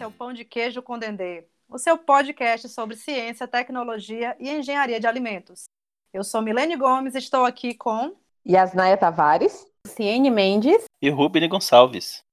[0.00, 4.48] esse é o Pão de Queijo com Dendê, o seu podcast sobre ciência, tecnologia e
[4.48, 5.64] engenharia de alimentos.
[6.10, 8.16] Eu sou Milene Gomes, estou aqui com
[8.48, 12.24] Yasnaia Tavares, Ciene Mendes e Rubens Gonçalves.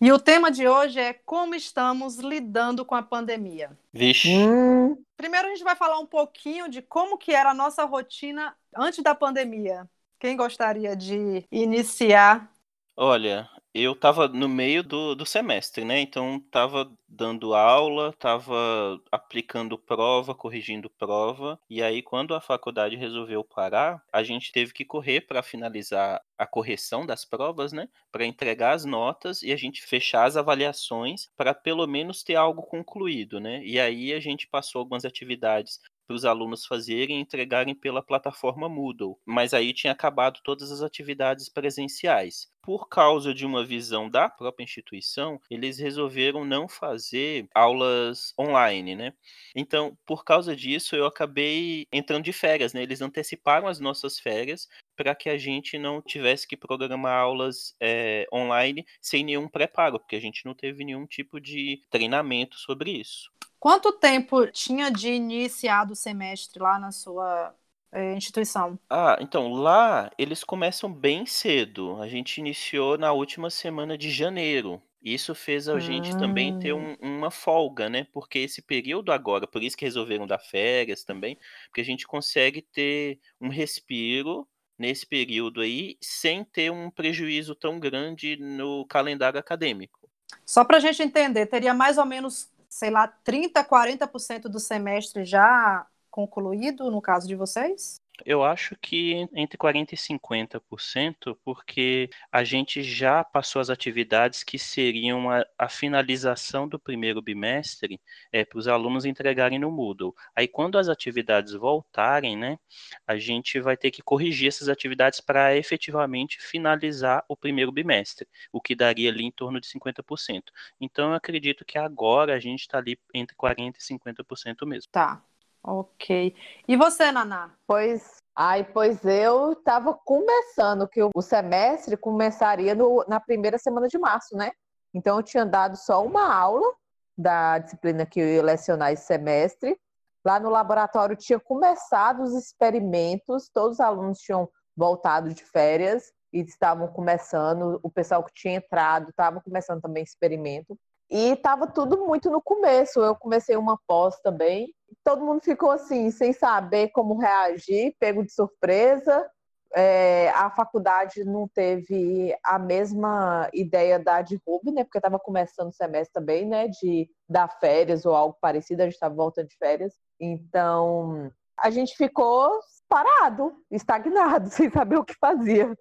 [0.00, 3.78] E o tema de hoje é como estamos lidando com a pandemia.
[3.92, 4.30] Vixe.
[4.38, 8.56] Hum, Primeiro a gente vai falar um pouquinho de como que era a nossa rotina
[8.74, 9.86] antes da pandemia.
[10.18, 12.50] Quem gostaria de iniciar?
[12.96, 16.00] Olha, eu tava no meio do, do semestre, né?
[16.00, 21.58] Então tava dando aula, tava aplicando prova, corrigindo prova.
[21.68, 26.46] E aí, quando a faculdade resolveu parar, a gente teve que correr para finalizar a
[26.46, 27.88] correção das provas, né?
[28.10, 32.62] Para entregar as notas e a gente fechar as avaliações para pelo menos ter algo
[32.62, 33.62] concluído, né?
[33.64, 35.78] E aí a gente passou algumas atividades
[36.10, 39.16] para os alunos fazerem e entregarem pela plataforma Moodle.
[39.24, 42.50] Mas aí tinha acabado todas as atividades presenciais.
[42.60, 49.12] Por causa de uma visão da própria instituição, eles resolveram não fazer aulas online, né?
[49.54, 52.82] Então, por causa disso, eu acabei entrando de férias, né?
[52.82, 58.26] Eles anteciparam as nossas férias para que a gente não tivesse que programar aulas é,
[58.34, 63.30] online sem nenhum preparo, porque a gente não teve nenhum tipo de treinamento sobre isso.
[63.60, 67.54] Quanto tempo tinha de iniciado o semestre lá na sua
[67.92, 68.78] eh, instituição?
[68.88, 72.00] Ah, então lá eles começam bem cedo.
[72.02, 74.82] A gente iniciou na última semana de janeiro.
[75.02, 76.74] Isso fez a gente também ter Hum.
[76.74, 78.06] um- uma folga, né?
[78.12, 82.62] Porque esse período agora, por isso que resolveram dar férias também, porque a gente consegue
[82.62, 84.46] ter um respiro
[84.78, 90.08] nesse período aí, sem ter um prejuízo tão grande no calendário acadêmico.
[90.44, 95.24] Só para a gente entender, teria mais ou menos, sei lá, 30, 40% do semestre
[95.24, 98.00] já concluído no caso de vocês?
[98.24, 104.42] Eu acho que en- entre 40% e 50%, porque a gente já passou as atividades
[104.44, 108.00] que seriam a, a finalização do primeiro bimestre
[108.48, 110.14] para os alunos entregarem no Moodle.
[110.34, 112.58] Aí, quando as atividades voltarem, né,
[113.06, 118.60] a gente vai ter que corrigir essas atividades para efetivamente finalizar o primeiro bimestre, o
[118.60, 120.52] que daria ali em torno de 50%.
[120.80, 124.92] Então, eu acredito que agora a gente está ali entre 40% e 50% mesmo.
[124.92, 125.24] Tá,
[125.62, 126.34] ok.
[126.66, 127.50] E você, Naná?
[127.66, 133.86] pois, ai, pois eu estava começando, que o, o semestre começaria no- na primeira semana
[133.88, 134.52] de março, né?
[134.94, 136.74] Então eu tinha dado só uma aula
[137.16, 139.78] da disciplina que eu ia lecionar esse semestre.
[140.24, 146.40] Lá no laboratório tinha começado os experimentos, todos os alunos tinham voltado de férias e
[146.40, 150.78] estavam começando, o pessoal que tinha entrado estava começando também experimento.
[151.10, 153.00] E estava tudo muito no começo.
[153.00, 154.72] Eu comecei uma pós também.
[155.04, 159.28] Todo mundo ficou assim, sem saber como reagir, pego de surpresa.
[159.74, 164.84] É, a faculdade não teve a mesma ideia da de Ruby, né?
[164.84, 166.68] Porque estava começando o semestre também, né?
[166.68, 169.94] De dar férias ou algo parecido, a gente estava voltando de férias.
[170.18, 175.76] Então, a gente ficou parado, estagnado, sem saber o que fazia.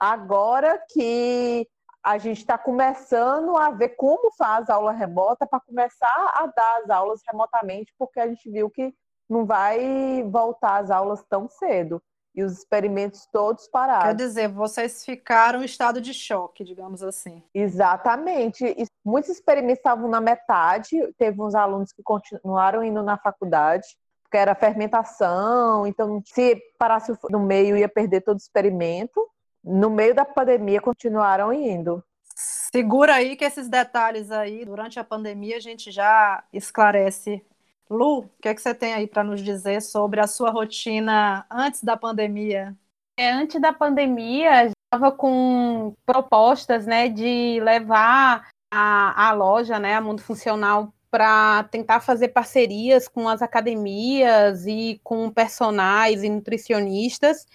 [0.00, 1.66] Agora que
[2.06, 6.88] a gente está começando a ver como faz aula remota para começar a dar as
[6.88, 8.94] aulas remotamente, porque a gente viu que
[9.28, 12.00] não vai voltar as aulas tão cedo.
[12.32, 14.16] E os experimentos todos Quer parados.
[14.16, 17.42] dizer, vocês ficaram em estado de choque, digamos assim.
[17.52, 18.64] Exatamente.
[18.64, 23.88] E muitos experimentos estavam na metade, teve uns alunos que continuaram indo na faculdade,
[24.22, 29.28] porque era fermentação, então se parasse no meio ia perder todo o experimento.
[29.66, 32.00] No meio da pandemia continuaram indo.
[32.36, 37.44] Segura aí que esses detalhes aí, durante a pandemia, a gente já esclarece.
[37.90, 41.44] Lu, o que é que você tem aí para nos dizer sobre a sua rotina
[41.50, 42.76] antes da pandemia?
[43.16, 50.00] É, antes da pandemia, estava com propostas, né, de levar a, a loja, né, a
[50.00, 57.46] Mundo Funcional, para tentar fazer parcerias com as academias e com personagens e nutricionistas.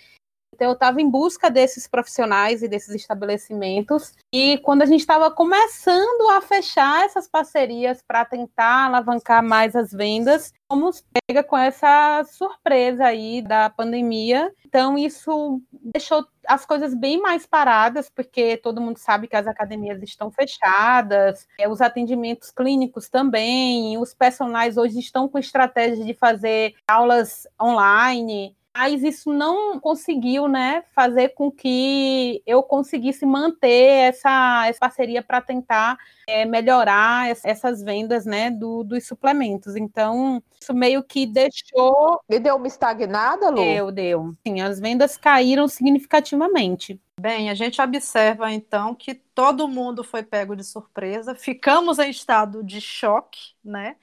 [0.62, 4.14] Então, eu estava em busca desses profissionais e desses estabelecimentos.
[4.32, 9.92] E quando a gente estava começando a fechar essas parcerias para tentar alavancar mais as
[9.92, 14.54] vendas, fomos pega com essa surpresa aí da pandemia.
[14.64, 20.00] Então, isso deixou as coisas bem mais paradas, porque todo mundo sabe que as academias
[20.04, 26.76] estão fechadas, é, os atendimentos clínicos também, os personagens hoje estão com estratégia de fazer
[26.88, 28.56] aulas online.
[28.74, 35.42] Mas isso não conseguiu, né, fazer com que eu conseguisse manter essa, essa parceria para
[35.42, 35.98] tentar
[36.28, 39.76] é, melhorar essas vendas, né, do, dos suplementos.
[39.76, 42.22] Então, isso meio que deixou...
[42.30, 43.56] E deu uma estagnada, Lu?
[43.58, 44.36] Deu, deu.
[44.48, 47.00] Sim, as vendas caíram significativamente.
[47.20, 52.64] Bem, a gente observa então que todo mundo foi pego de surpresa, ficamos em estado
[52.64, 53.96] de choque, né?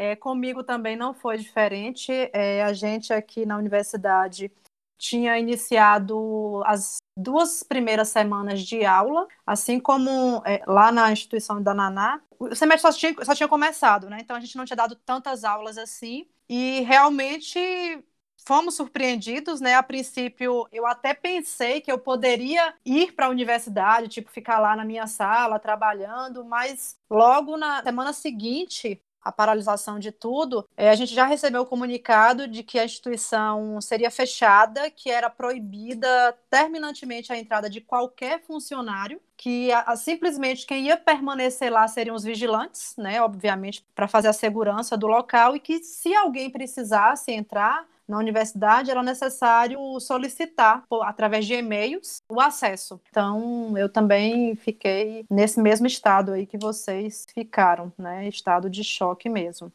[0.00, 2.10] É, comigo também não foi diferente.
[2.32, 4.50] É, a gente aqui na universidade
[4.96, 11.74] tinha iniciado as duas primeiras semanas de aula, assim como é, lá na instituição da
[11.74, 14.20] Naná, o semestre só tinha, só tinha começado, né?
[14.22, 16.26] Então a gente não tinha dado tantas aulas assim.
[16.48, 18.02] E realmente
[18.46, 19.74] fomos surpreendidos, né?
[19.74, 24.74] A princípio, eu até pensei que eu poderia ir para a universidade, tipo, ficar lá
[24.74, 30.94] na minha sala trabalhando, mas logo na semana seguinte a paralisação de tudo, é, a
[30.94, 37.32] gente já recebeu o comunicado de que a instituição seria fechada, que era proibida terminantemente
[37.32, 42.24] a entrada de qualquer funcionário, que a, a, simplesmente quem ia permanecer lá seriam os
[42.24, 47.86] vigilantes, né, obviamente, para fazer a segurança do local, e que se alguém precisasse entrar,
[48.10, 53.00] na universidade, era necessário solicitar, por, através de e-mails, o acesso.
[53.08, 58.28] Então, eu também fiquei nesse mesmo estado aí que vocês ficaram, né?
[58.28, 59.72] Estado de choque mesmo.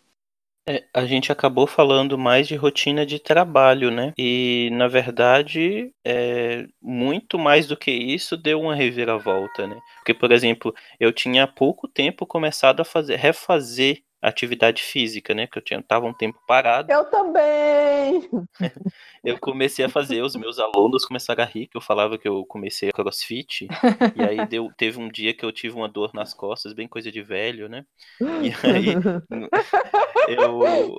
[0.67, 4.13] É, a gente acabou falando mais de rotina de trabalho, né?
[4.17, 9.79] E na verdade, é, muito mais do que isso deu uma reviravolta, né?
[9.97, 15.48] Porque, por exemplo, eu tinha há pouco tempo começado a fazer, refazer atividade física, né?
[15.48, 16.92] Que eu tinha tava um tempo parado.
[16.92, 18.30] Eu também.
[19.24, 22.45] eu comecei a fazer, os meus alunos começaram a rir que eu falava que eu
[22.45, 23.68] comecei a CrossFit
[24.16, 27.12] e aí deu, teve um dia que eu tive uma dor nas costas, bem coisa
[27.12, 27.86] de velho, né?
[28.19, 28.95] E aí
[30.30, 30.98] eu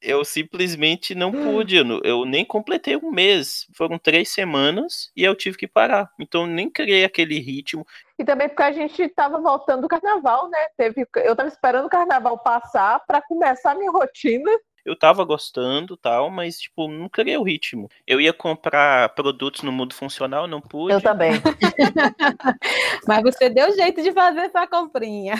[0.00, 5.34] eu simplesmente não pude, eu, eu nem completei um mês, foram três semanas e eu
[5.34, 6.10] tive que parar.
[6.20, 7.86] Então nem criei aquele ritmo.
[8.18, 10.58] E também porque a gente estava voltando do carnaval, né?
[10.76, 14.50] Teve, eu estava esperando o carnaval passar para começar a minha rotina.
[14.84, 17.88] Eu tava gostando tal, mas tipo, não criei o ritmo.
[18.06, 20.94] Eu ia comprar produtos no mundo funcional, não pude.
[20.94, 21.32] Eu também.
[23.06, 25.34] mas você deu jeito de fazer essa comprinha.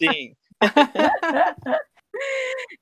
[0.00, 0.34] Sim.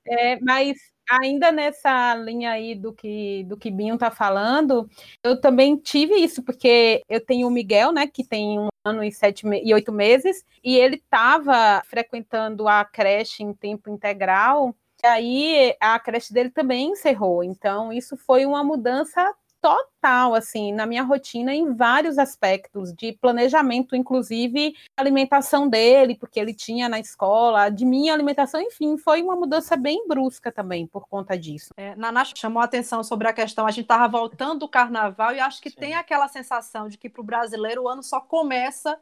[0.07, 0.77] é, mas
[1.09, 4.89] ainda nessa linha aí do que do que Binho tá falando,
[5.23, 9.13] eu também tive isso, porque eu tenho o Miguel, né, que tem um ano e
[9.13, 15.77] sete e oito meses, e ele estava frequentando a creche em tempo integral, e aí
[15.81, 17.45] a creche dele também encerrou.
[17.45, 19.35] Então, isso foi uma mudança
[19.67, 26.55] total, assim, na minha rotina em vários aspectos, de planejamento, inclusive alimentação dele, porque ele
[26.55, 31.37] tinha na escola, de minha alimentação, enfim, foi uma mudança bem brusca também por conta
[31.37, 31.75] disso.
[31.77, 35.41] É, Naná chamou a atenção sobre a questão, a gente estava voltando do carnaval e
[35.41, 35.81] acho que Sim.
[35.81, 38.97] tem aquela sensação de que para o brasileiro o ano só começa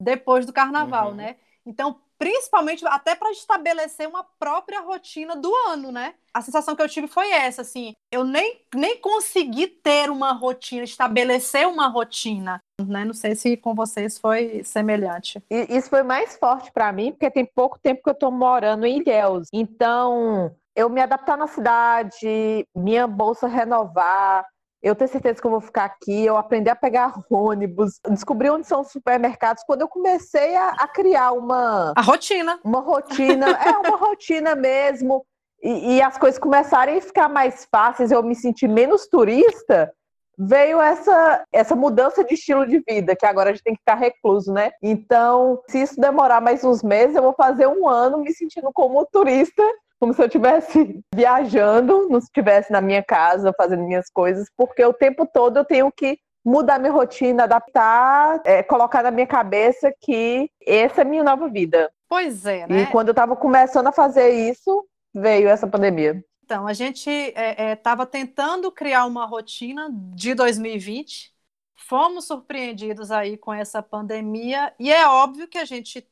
[0.00, 1.16] depois do carnaval, uhum.
[1.16, 1.36] né?
[1.66, 6.14] Então, principalmente até para estabelecer uma própria rotina do ano, né?
[6.32, 10.84] A sensação que eu tive foi essa, assim, eu nem, nem consegui ter uma rotina,
[10.84, 13.04] estabelecer uma rotina, né?
[13.04, 15.42] Não sei se com vocês foi semelhante.
[15.50, 19.00] Isso foi mais forte para mim, porque tem pouco tempo que eu estou morando em
[19.00, 19.48] Ilhéus.
[19.52, 24.46] Então, eu me adaptar na cidade, minha bolsa renovar,
[24.86, 28.66] eu tenho certeza que eu vou ficar aqui, eu aprendi a pegar ônibus, descobri onde
[28.66, 31.92] são os supermercados, quando eu comecei a, a criar uma...
[31.96, 32.60] A rotina.
[32.62, 35.26] Uma rotina, é uma rotina mesmo,
[35.62, 39.92] e, e, as coisas começarem a ficar mais fáceis, eu me sentir menos turista,
[40.38, 43.94] veio essa, essa mudança de estilo de vida, que agora a gente tem que ficar
[43.94, 44.70] recluso, né?
[44.82, 49.04] Então, se isso demorar mais uns meses, eu vou fazer um ano me sentindo como
[49.06, 49.62] turista
[49.98, 54.92] como se eu estivesse viajando, não estivesse na minha casa fazendo minhas coisas, porque o
[54.92, 60.48] tempo todo eu tenho que mudar minha rotina, adaptar, é, colocar na minha cabeça que
[60.64, 61.90] essa é a minha nova vida.
[62.08, 62.82] Pois é, né?
[62.82, 66.22] E quando eu estava começando a fazer isso, veio essa pandemia.
[66.44, 71.32] Então, a gente estava é, é, tentando criar uma rotina de 2020,
[71.74, 76.08] fomos surpreendidos aí com essa pandemia, e é óbvio que a gente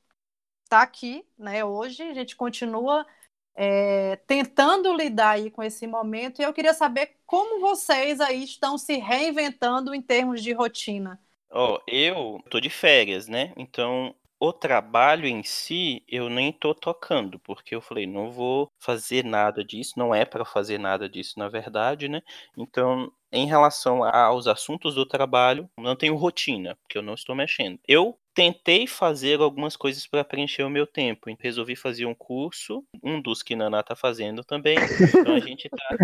[0.64, 3.06] está aqui, né, hoje, a gente continua
[3.54, 6.40] é, tentando lidar aí com esse momento.
[6.40, 11.20] E eu queria saber como vocês aí estão se reinventando em termos de rotina.
[11.50, 13.52] Ó, oh, eu tô de férias, né?
[13.56, 19.24] Então o trabalho em si eu nem tô tocando, porque eu falei, não vou fazer
[19.24, 22.22] nada disso, não é para fazer nada disso, na verdade, né?
[22.56, 27.78] Então, em relação aos assuntos do trabalho, não tenho rotina, porque eu não estou mexendo.
[27.88, 31.30] Eu tentei fazer algumas coisas para preencher o meu tempo.
[31.38, 34.76] Resolvi fazer um curso, um dos que Naná está fazendo também.
[35.14, 35.96] Então a gente está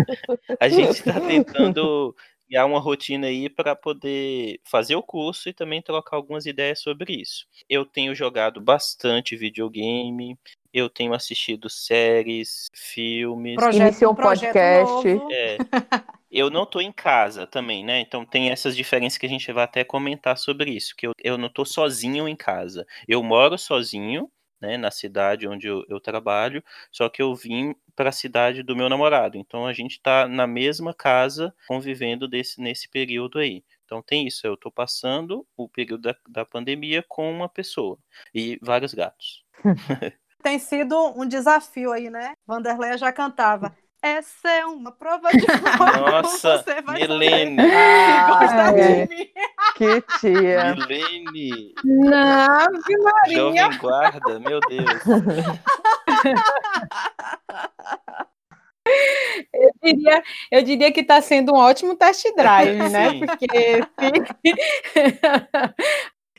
[0.59, 2.15] a gente tá tentando
[2.47, 7.21] criar uma rotina aí para poder fazer o curso e também trocar algumas ideias sobre
[7.21, 7.45] isso.
[7.69, 10.37] Eu tenho jogado bastante videogame,
[10.73, 13.55] eu tenho assistido séries, filmes.
[13.55, 15.07] Projeto, Iniciou um podcast.
[15.31, 15.57] É,
[16.31, 17.99] eu não tô em casa também, né?
[17.99, 21.37] Então tem essas diferenças que a gente vai até comentar sobre isso, que eu, eu
[21.37, 22.85] não tô sozinho em casa.
[23.07, 24.29] Eu moro sozinho,
[24.61, 28.75] né, na cidade onde eu, eu trabalho, só que eu vim para a cidade do
[28.75, 29.37] meu namorado.
[29.37, 33.63] Então a gente está na mesma casa convivendo desse, nesse período aí.
[33.83, 37.97] Então tem isso, eu estou passando o período da, da pandemia com uma pessoa
[38.33, 39.43] e vários gatos.
[40.41, 42.33] tem sido um desafio aí, né?
[42.45, 43.73] Vanderleia já cantava.
[44.01, 45.45] Essa é uma prova de
[45.77, 46.11] fogo.
[46.11, 47.57] Nossa, você vai Milene.
[47.71, 49.07] Ah, é.
[49.75, 50.75] Que tia.
[50.75, 51.73] Milene.
[51.83, 53.37] Nave Maria.
[53.37, 55.01] Jovem guarda, meu Deus.
[59.53, 63.19] Eu diria, eu diria que está sendo um ótimo test drive, né?
[63.19, 63.47] Porque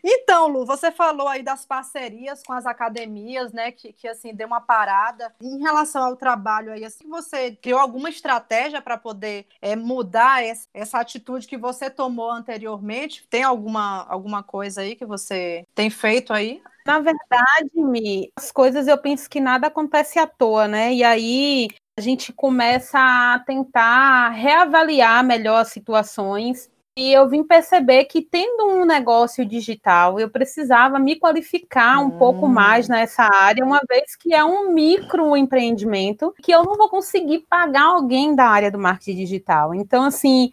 [0.04, 3.70] Então, Lu, você falou aí das parcerias com as academias, né?
[3.70, 5.32] Que, que assim deu uma parada.
[5.40, 10.66] Em relação ao trabalho aí, assim, você criou alguma estratégia para poder é, mudar essa,
[10.74, 13.26] essa atitude que você tomou anteriormente?
[13.28, 16.60] Tem alguma, alguma coisa aí que você tem feito aí?
[16.84, 20.92] Na verdade, Mi, as coisas eu penso que nada acontece à toa, né?
[20.92, 28.04] E aí a gente começa a tentar reavaliar melhor as situações e eu vim perceber
[28.04, 32.18] que, tendo um negócio digital, eu precisava me qualificar um hum.
[32.18, 37.46] pouco mais nessa área, uma vez que é um microempreendimento que eu não vou conseguir
[37.48, 39.74] pagar alguém da área do marketing digital.
[39.74, 40.50] Então, assim,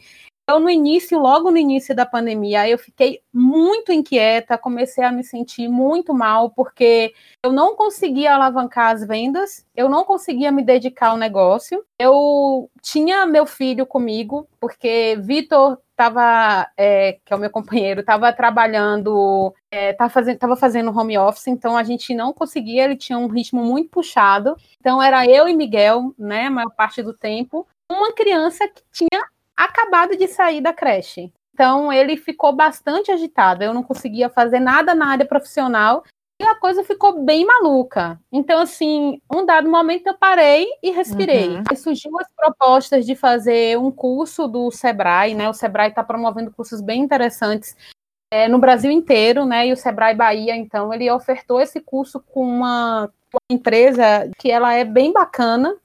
[0.49, 5.23] eu no início, logo no início da pandemia, eu fiquei muito inquieta, comecei a me
[5.23, 7.13] sentir muito mal, porque
[7.45, 11.85] eu não conseguia alavancar as vendas, eu não conseguia me dedicar ao negócio.
[11.99, 18.33] Eu tinha meu filho comigo, porque Vitor estava, é, que é o meu companheiro, estava
[18.33, 23.19] trabalhando, estava é, fazendo, tava fazendo home office, então a gente não conseguia, ele tinha
[23.19, 24.55] um ritmo muito puxado.
[24.79, 29.27] Então era eu e Miguel, né, a maior parte do tempo, uma criança que tinha
[29.65, 31.31] acabado de sair da creche.
[31.53, 33.63] Então ele ficou bastante agitado.
[33.63, 36.03] Eu não conseguia fazer nada na área profissional
[36.41, 38.17] e a coisa ficou bem maluca.
[38.31, 41.49] Então, assim, um dado momento eu parei e respirei.
[41.49, 41.63] Uhum.
[41.75, 45.49] surgiu as propostas de fazer um curso do Sebrae, né?
[45.49, 47.75] O Sebrae está promovendo cursos bem interessantes
[48.31, 49.67] é, no Brasil inteiro, né?
[49.67, 54.73] E o Sebrae Bahia, então, ele ofertou esse curso com uma, uma empresa que ela
[54.73, 55.75] é bem bacana.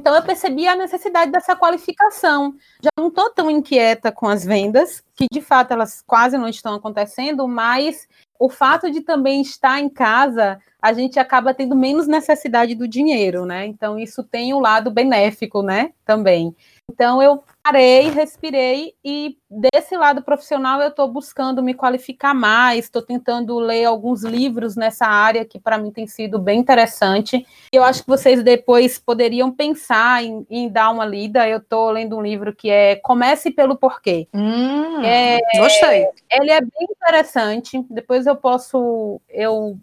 [0.00, 2.54] Então eu percebi a necessidade dessa qualificação.
[2.80, 6.74] Já não estou tão inquieta com as vendas, que de fato elas quase não estão
[6.74, 8.06] acontecendo, mas
[8.38, 13.44] o fato de também estar em casa, a gente acaba tendo menos necessidade do dinheiro,
[13.44, 13.66] né?
[13.66, 15.90] Então isso tem um lado benéfico, né?
[16.04, 16.54] Também.
[16.90, 23.02] Então eu parei, respirei e desse lado profissional eu estou buscando me qualificar mais, estou
[23.02, 27.46] tentando ler alguns livros nessa área que para mim tem sido bem interessante.
[27.70, 31.46] Eu acho que vocês depois poderiam pensar em, em dar uma lida.
[31.46, 34.26] Eu estou lendo um livro que é Comece pelo Porquê.
[34.32, 36.06] Hum, é, gostei.
[36.30, 37.84] Ele é bem interessante.
[37.90, 39.76] Depois eu posso eu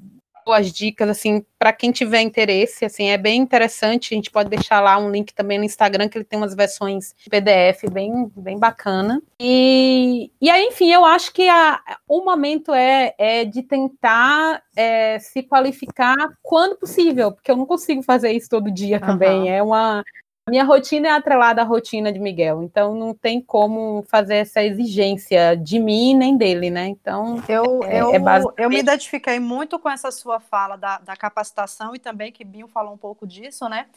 [0.52, 4.80] as dicas, assim, para quem tiver interesse, assim, é bem interessante, a gente pode deixar
[4.80, 9.22] lá um link também no Instagram, que ele tem umas versões PDF bem, bem bacana.
[9.40, 15.18] E, e aí, enfim, eu acho que a, o momento é, é de tentar é,
[15.20, 19.50] se qualificar quando possível, porque eu não consigo fazer isso todo dia também, uhum.
[19.50, 20.04] é uma
[20.48, 25.56] minha rotina é atrelada à rotina de Miguel, então não tem como fazer essa exigência
[25.56, 26.88] de mim nem dele, né?
[26.88, 28.62] Então eu, é, eu, é basicamente...
[28.62, 32.68] eu me identifiquei muito com essa sua fala da, da capacitação e também que Binho
[32.68, 33.88] falou um pouco disso, né?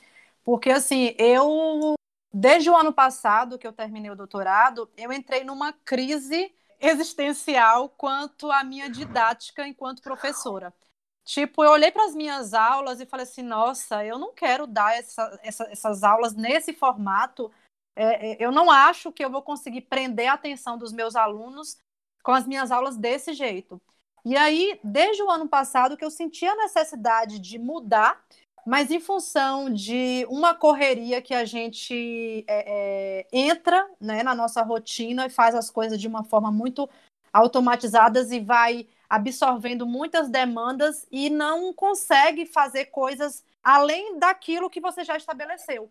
[0.43, 1.95] Porque assim, eu
[2.33, 6.50] desde o ano passado que eu terminei o doutorado, eu entrei numa crise
[6.81, 10.73] existencial quanto à minha didática enquanto professora.
[11.29, 14.97] Tipo, eu olhei para as minhas aulas e falei assim: nossa, eu não quero dar
[14.97, 17.53] essa, essa, essas aulas nesse formato.
[17.95, 21.77] É, é, eu não acho que eu vou conseguir prender a atenção dos meus alunos
[22.23, 23.79] com as minhas aulas desse jeito.
[24.25, 28.25] E aí, desde o ano passado, que eu senti a necessidade de mudar,
[28.67, 34.63] mas em função de uma correria que a gente é, é, entra né, na nossa
[34.63, 36.89] rotina e faz as coisas de uma forma muito
[37.35, 45.05] automatizadas e vai absorvendo muitas demandas e não consegue fazer coisas além daquilo que você
[45.05, 45.91] já estabeleceu.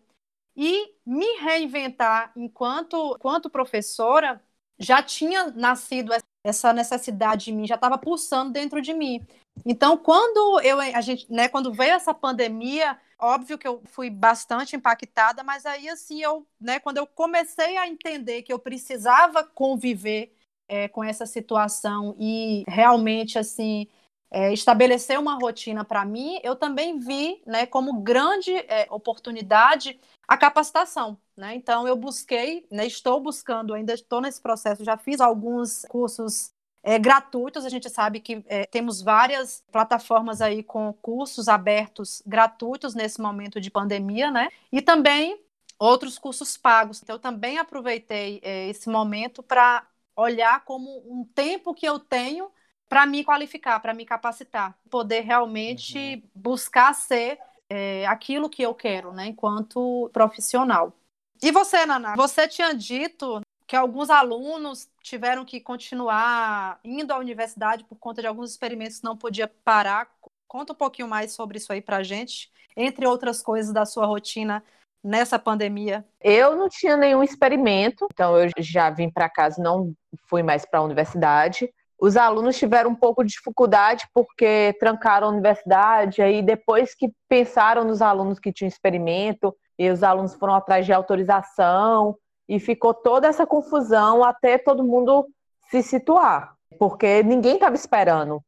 [0.56, 4.42] E me reinventar enquanto, enquanto professora
[4.78, 6.12] já tinha nascido
[6.44, 9.26] essa necessidade em mim já estava pulsando dentro de mim.
[9.66, 14.76] Então, quando eu a gente, né, quando veio essa pandemia, óbvio que eu fui bastante
[14.76, 20.32] impactada, mas aí assim eu, né, quando eu comecei a entender que eu precisava conviver
[20.68, 23.86] é, com essa situação e realmente assim
[24.30, 30.36] é, estabelecer uma rotina para mim, eu também vi, né, como grande é, oportunidade a
[30.36, 31.54] capacitação, né?
[31.54, 36.98] Então eu busquei, né, estou buscando, ainda estou nesse processo, já fiz alguns cursos é,
[36.98, 37.64] gratuitos.
[37.64, 43.60] A gente sabe que é, temos várias plataformas aí com cursos abertos gratuitos nesse momento
[43.60, 44.48] de pandemia, né?
[44.70, 45.40] E também
[45.78, 47.02] outros cursos pagos.
[47.02, 49.86] Então eu também aproveitei é, esse momento para
[50.18, 52.50] olhar como um tempo que eu tenho
[52.88, 56.22] para me qualificar, para me capacitar, poder realmente uhum.
[56.34, 60.92] buscar ser é, aquilo que eu quero, né, enquanto profissional.
[61.40, 62.16] E você, Naná?
[62.16, 68.26] Você tinha dito que alguns alunos tiveram que continuar indo à universidade por conta de
[68.26, 70.08] alguns experimentos que não podia parar.
[70.48, 74.64] Conta um pouquinho mais sobre isso aí para gente, entre outras coisas da sua rotina
[75.02, 76.04] nessa pandemia?
[76.20, 79.92] Eu não tinha nenhum experimento, então eu já vim para casa, não
[80.28, 81.70] fui mais para a universidade.
[82.00, 87.84] Os alunos tiveram um pouco de dificuldade porque trancaram a universidade, aí depois que pensaram
[87.84, 92.16] nos alunos que tinham experimento, e os alunos foram atrás de autorização,
[92.48, 95.26] e ficou toda essa confusão até todo mundo
[95.70, 98.40] se situar, porque ninguém estava esperando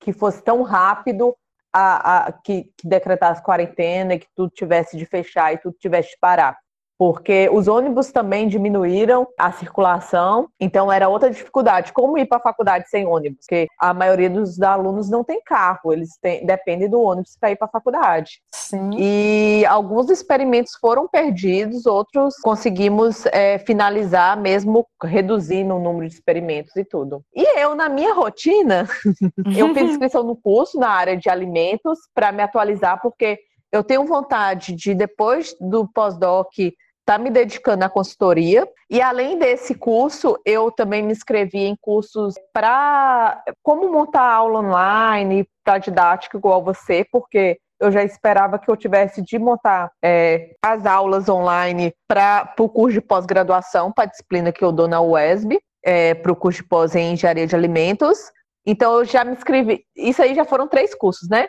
[0.00, 1.34] que fosse tão rápido
[1.72, 6.18] a, a que, que decretasse quarentena que tudo tivesse de fechar e tudo tivesse de
[6.20, 6.56] parar
[6.98, 11.92] porque os ônibus também diminuíram a circulação, então era outra dificuldade.
[11.92, 13.38] Como ir para a faculdade sem ônibus?
[13.46, 17.56] Porque a maioria dos alunos não tem carro, eles têm, dependem do ônibus para ir
[17.56, 18.40] para a faculdade.
[18.52, 18.90] Sim.
[18.98, 26.74] E alguns experimentos foram perdidos, outros conseguimos é, finalizar, mesmo reduzindo o número de experimentos
[26.74, 27.22] e tudo.
[27.32, 28.88] E eu, na minha rotina,
[29.56, 33.38] eu fiz inscrição no curso na área de alimentos para me atualizar, porque
[33.70, 36.52] eu tenho vontade de, depois do pós-doc,
[37.08, 38.68] está me dedicando à consultoria.
[38.90, 45.48] E além desse curso, eu também me inscrevi em cursos para como montar aula online,
[45.64, 50.84] para didática igual você, porque eu já esperava que eu tivesse de montar é, as
[50.84, 55.58] aulas online para o curso de pós-graduação, para a disciplina que eu dou na UESB,
[55.82, 58.18] é, para o curso de pós em engenharia de alimentos.
[58.66, 59.82] Então eu já me inscrevi.
[59.96, 61.48] Isso aí já foram três cursos, né?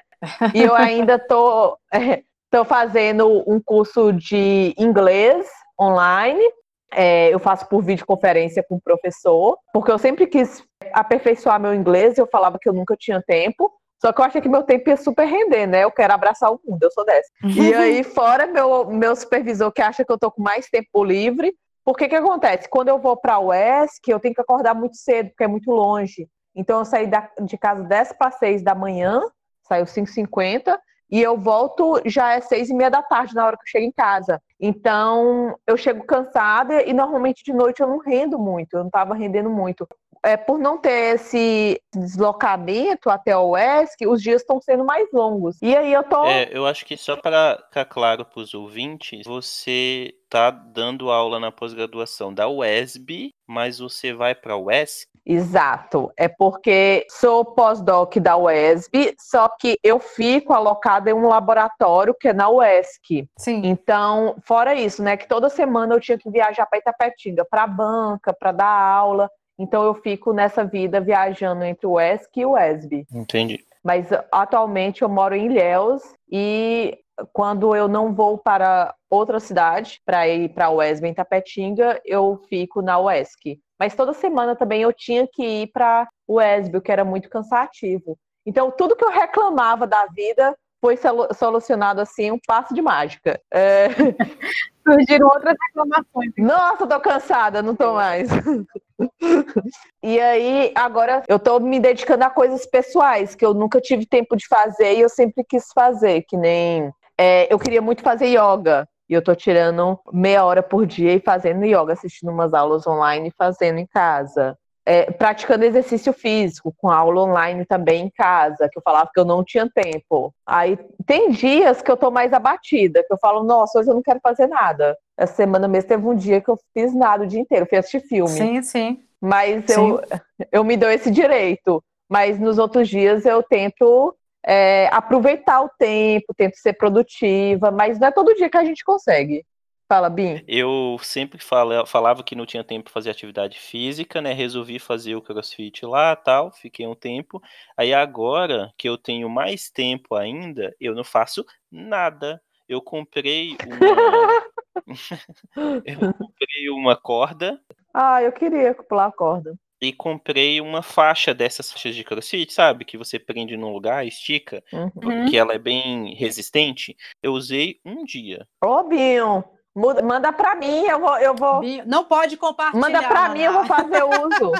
[0.54, 5.48] E eu ainda estou é, Estou fazendo um curso de inglês
[5.80, 6.44] online.
[6.92, 12.18] É, eu faço por videoconferência com o professor, porque eu sempre quis aperfeiçoar meu inglês
[12.18, 13.72] e eu falava que eu nunca tinha tempo.
[14.02, 15.84] Só que eu achei que meu tempo ia super render, né?
[15.84, 17.30] Eu quero abraçar o mundo, eu sou dessa.
[17.44, 21.54] E aí, fora meu, meu supervisor que acha que eu tô com mais tempo livre,
[21.86, 22.68] porque que acontece?
[22.68, 25.70] Quando eu vou para o UESC, eu tenho que acordar muito cedo, porque é muito
[25.70, 26.28] longe.
[26.56, 29.22] Então, eu saí da, de casa 10 para 6 da manhã,
[29.68, 33.64] saiu 5h50, e eu volto já é seis e meia da tarde na hora que
[33.64, 34.42] eu chego em casa.
[34.60, 39.16] Então eu chego cansada e normalmente de noite eu não rendo muito, eu não estava
[39.16, 39.88] rendendo muito.
[40.22, 45.58] É, por não ter esse deslocamento até o ESC, os dias estão sendo mais longos.
[45.62, 46.26] E aí eu tô.
[46.26, 51.40] É, eu acho que só para ficar claro para os ouvintes, você tá dando aula
[51.40, 56.12] na pós-graduação da UESB, mas você vai para a UESC Exato.
[56.18, 62.30] É porque sou pós-doc da UESB, só que eu fico alocada em um laboratório que
[62.30, 63.28] é na UESC.
[63.38, 63.62] Sim.
[63.66, 67.68] Então, fora isso, né, que toda semana eu tinha que viajar para Itapetinga, para a
[67.68, 69.30] banca, para dar aula.
[69.58, 73.06] Então eu fico nessa vida viajando entre o UESC e o UESB.
[73.14, 73.60] Entendi.
[73.84, 76.02] Mas atualmente eu moro em Ilhéus
[76.32, 76.98] e
[77.34, 82.42] quando eu não vou para outra cidade para ir para a UESB em Tapetinga, eu
[82.48, 83.60] fico na UESC.
[83.80, 87.30] Mas toda semana também eu tinha que ir para o UESB, o que era muito
[87.30, 88.18] cansativo.
[88.46, 90.98] Então, tudo que eu reclamava da vida foi
[91.36, 93.40] solucionado assim, um passo de mágica.
[93.54, 93.88] É...
[94.88, 96.32] Surgiram outras reclamações.
[96.38, 98.30] Nossa, tô cansada, não tô mais.
[100.02, 104.36] e aí, agora eu tô me dedicando a coisas pessoais que eu nunca tive tempo
[104.36, 108.88] de fazer e eu sempre quis fazer, que nem é, eu queria muito fazer yoga.
[109.10, 113.30] E eu tô tirando meia hora por dia e fazendo yoga, assistindo umas aulas online
[113.30, 114.56] e fazendo em casa.
[114.86, 119.26] É, praticando exercício físico, com aula online também em casa, que eu falava que eu
[119.26, 120.34] não tinha tempo.
[120.46, 124.02] Aí tem dias que eu tô mais abatida, que eu falo, nossa, hoje eu não
[124.02, 124.98] quero fazer nada.
[125.18, 128.00] Essa semana mesmo teve um dia que eu fiz nada o dia inteiro, fui assistir
[128.00, 128.30] filme.
[128.30, 129.04] Sim, sim.
[129.22, 129.74] Mas sim.
[129.74, 130.02] Eu,
[130.52, 131.84] eu me dou esse direito.
[132.10, 138.08] Mas nos outros dias eu tento é, aproveitar o tempo, tento ser produtiva, mas não
[138.08, 139.46] é todo dia que a gente consegue.
[139.92, 140.44] Fala, Bim.
[140.48, 144.34] Eu sempre fala, falava que não tinha tempo para fazer atividade física, né?
[144.34, 147.42] Resolvi fazer o crossfit lá tal, fiquei um tempo.
[147.76, 152.40] Aí agora que eu tenho mais tempo ainda, eu não faço nada.
[152.68, 154.44] Eu comprei uma.
[155.86, 157.60] eu comprei uma corda.
[157.92, 159.56] Ah, eu queria pular a corda.
[159.82, 162.84] E comprei uma faixa dessas faixas de crossfit, sabe?
[162.84, 165.26] Que você prende num lugar, estica, Uhum.
[165.30, 166.98] que ela é bem resistente.
[167.24, 168.46] Eu usei um dia.
[168.62, 169.42] Ô, Binho,
[169.74, 171.18] muda- manda pra mim, eu vou.
[171.20, 171.62] Eu vou...
[171.62, 172.82] Binho, Não pode compartilhar.
[172.82, 174.52] Manda pra mim, eu vou fazer uso.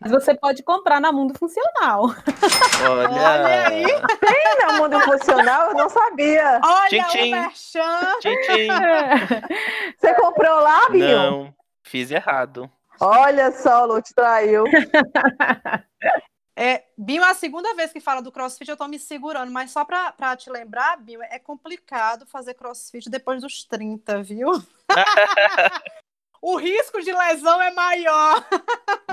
[0.00, 2.04] Mas você pode comprar na Mundo Funcional.
[2.88, 3.84] Olha, Olha aí.
[3.84, 6.60] Tem meu mundo funcional, eu não sabia.
[6.64, 7.80] Olha Tchim, o tchim.
[8.20, 8.68] Tchim, tchim.
[9.98, 11.08] Você comprou lá, Binho?
[11.16, 12.70] Não, fiz errado.
[13.00, 14.64] Olha só, o Lu te traiu.
[16.60, 19.70] É, Binho, é a segunda vez que fala do crossfit, eu tô me segurando, mas
[19.70, 24.48] só pra, pra te lembrar, Binho, é complicado fazer crossfit depois dos 30, viu?
[26.42, 28.44] o risco de lesão é maior.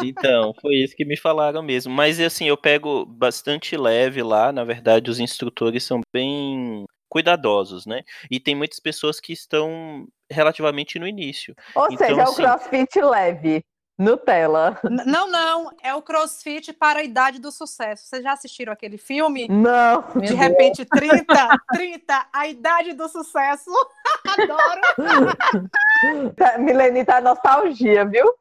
[0.04, 1.94] Então, foi isso que me falaram mesmo.
[1.94, 4.52] Mas assim, eu pego bastante leve lá.
[4.52, 8.02] Na verdade, os instrutores são bem cuidadosos, né?
[8.32, 11.54] E tem muitas pessoas que estão relativamente no início.
[11.76, 13.64] Ou Então, seja, é o assim- crossfit leve.
[13.98, 14.80] Nutella.
[14.84, 18.06] N- não, não, é o crossfit para a idade do sucesso.
[18.06, 19.48] Vocês já assistiram aquele filme?
[19.48, 20.02] Não.
[20.16, 20.32] De Deus.
[20.40, 21.26] repente, 30,
[21.74, 23.72] 30, a idade do sucesso.
[24.28, 24.82] Adoro.
[26.36, 28.34] Tá- Milene tá nostalgia, viu?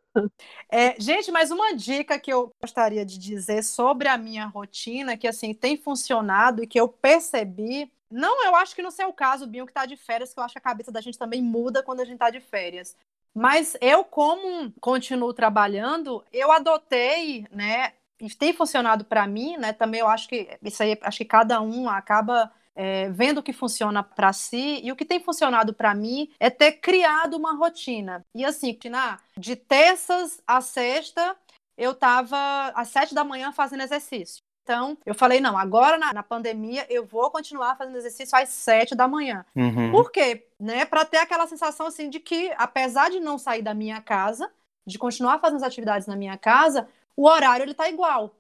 [0.70, 5.26] É, gente, mas uma dica que eu gostaria de dizer sobre a minha rotina, que
[5.26, 7.90] assim tem funcionado e que eu percebi.
[8.10, 10.52] Não, eu acho que no seu caso, Binho, que tá de férias, que eu acho
[10.54, 12.96] que a cabeça da gente também muda quando a gente tá de férias.
[13.34, 17.92] Mas eu, como continuo trabalhando, eu adotei, né?
[18.20, 19.72] E tem funcionado para mim, né?
[19.72, 23.52] Também eu acho que isso aí, acho que cada um acaba é, vendo o que
[23.52, 24.80] funciona para si.
[24.84, 28.24] E o que tem funcionado para mim é ter criado uma rotina.
[28.34, 31.36] E assim, na, de terças a sexta,
[31.76, 34.42] eu estava às sete da manhã fazendo exercício.
[34.64, 38.94] Então, eu falei, não, agora na, na pandemia eu vou continuar fazendo exercício às sete
[38.94, 39.44] da manhã.
[39.54, 39.92] Uhum.
[39.92, 40.48] Por quê?
[40.58, 40.86] Né?
[40.86, 44.50] Para ter aquela sensação assim de que, apesar de não sair da minha casa,
[44.86, 48.34] de continuar fazendo as atividades na minha casa, o horário ele tá igual.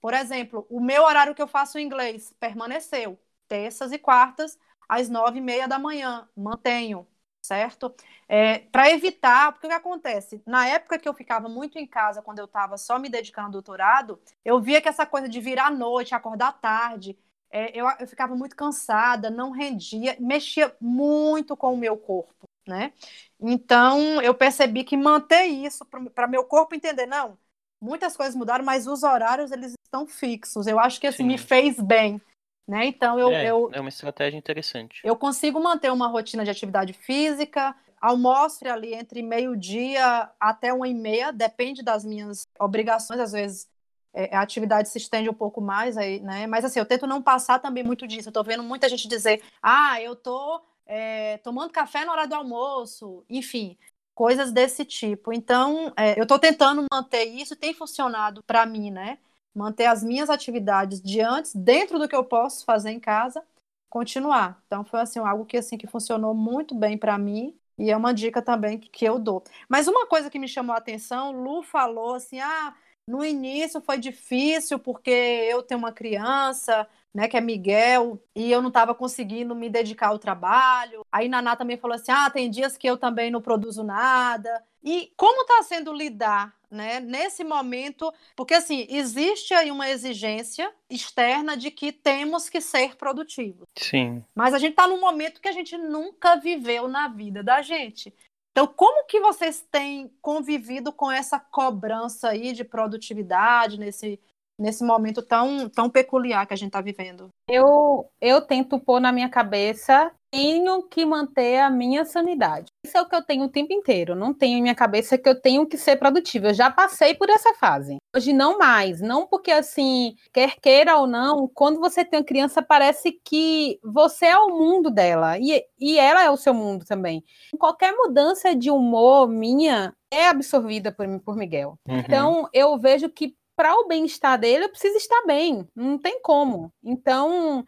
[0.00, 3.18] Por exemplo, o meu horário que eu faço em inglês permaneceu.
[3.46, 4.58] Terças e quartas,
[4.88, 6.26] às nove e meia da manhã.
[6.34, 7.06] Mantenho,
[7.46, 7.94] certo?
[8.28, 10.42] É, para evitar, porque o que acontece?
[10.46, 13.52] Na época que eu ficava muito em casa, quando eu estava só me dedicando ao
[13.52, 17.16] doutorado, eu via que essa coisa de virar à noite, acordar tarde,
[17.50, 22.92] é, eu, eu ficava muito cansada, não rendia, mexia muito com o meu corpo, né?
[23.40, 27.38] Então eu percebi que manter isso para meu corpo entender, não,
[27.80, 30.66] muitas coisas mudaram, mas os horários eles estão fixos.
[30.66, 31.28] Eu acho que assim Sim.
[31.28, 32.20] me fez bem,
[32.66, 32.86] né?
[32.86, 35.00] Então eu, é, eu, é uma estratégia interessante.
[35.04, 40.94] eu consigo manter uma rotina de atividade física, almoço ali entre meio-dia até uma e
[40.94, 43.68] meia, depende das minhas obrigações, às vezes
[44.16, 46.46] é, a atividade se estende um pouco mais aí, né?
[46.46, 48.30] Mas assim, eu tento não passar também muito disso.
[48.30, 52.34] Eu tô vendo muita gente dizer, ah, eu tô é, tomando café na hora do
[52.34, 53.76] almoço, enfim,
[54.14, 55.34] coisas desse tipo.
[55.34, 59.18] Então, é, eu tô tentando manter isso, tem funcionado para mim, né?
[59.56, 63.42] Manter as minhas atividades de antes, dentro do que eu posso fazer em casa,
[63.88, 64.62] continuar.
[64.66, 68.12] Então foi assim algo que assim que funcionou muito bem para mim e é uma
[68.14, 69.42] dica também que, que eu dou.
[69.68, 72.74] Mas uma coisa que me chamou a atenção, Lu falou assim: "Ah,
[73.06, 78.60] no início foi difícil porque eu tenho uma criança, né, que é Miguel, e eu
[78.60, 81.04] não estava conseguindo me dedicar ao trabalho.
[81.10, 84.62] Aí Naná também falou assim: "Ah, tem dias que eu também não produzo nada".
[84.86, 88.12] E como está sendo lidar, né, nesse momento?
[88.36, 93.66] Porque assim, existe aí uma exigência externa de que temos que ser produtivos.
[93.76, 94.24] Sim.
[94.32, 98.14] Mas a gente está num momento que a gente nunca viveu na vida da gente.
[98.52, 104.20] Então, como que vocês têm convivido com essa cobrança aí de produtividade nesse,
[104.56, 107.28] nesse momento tão, tão peculiar que a gente está vivendo?
[107.50, 112.66] Eu, eu tento pôr na minha cabeça, tenho que manter a minha sanidade.
[112.84, 114.14] Isso é o que eu tenho o tempo inteiro.
[114.14, 116.48] Não tenho em minha cabeça que eu tenho que ser produtiva.
[116.48, 117.96] Eu já passei por essa fase.
[118.14, 119.00] Hoje não mais.
[119.00, 124.26] Não porque, assim, quer queira ou não, quando você tem uma criança, parece que você
[124.26, 125.38] é o mundo dela.
[125.38, 127.24] E, e ela é o seu mundo também.
[127.58, 131.78] Qualquer mudança de humor minha é absorvida por, por Miguel.
[131.88, 131.98] Uhum.
[131.98, 135.66] Então, eu vejo que para o bem-estar dele, eu preciso estar bem.
[135.74, 136.70] Não tem como.
[136.84, 137.64] Então,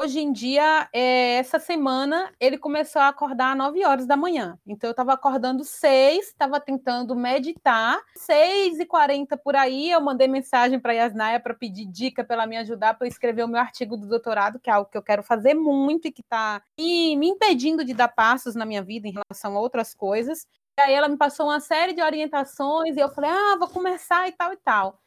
[0.00, 4.56] Hoje em dia, é, essa semana, ele começou a acordar às 9 horas da manhã.
[4.64, 7.98] Então, eu estava acordando 6, estava tentando meditar.
[8.14, 12.36] 6 e 40 por aí, eu mandei mensagem para a Yasnaya para pedir dica para
[12.36, 15.02] ela me ajudar para escrever o meu artigo do doutorado, que é algo que eu
[15.02, 19.12] quero fazer muito e que está me impedindo de dar passos na minha vida em
[19.12, 20.46] relação a outras coisas.
[20.78, 24.28] E aí ela me passou uma série de orientações e eu falei, ah, vou começar
[24.28, 25.00] e tal e tal.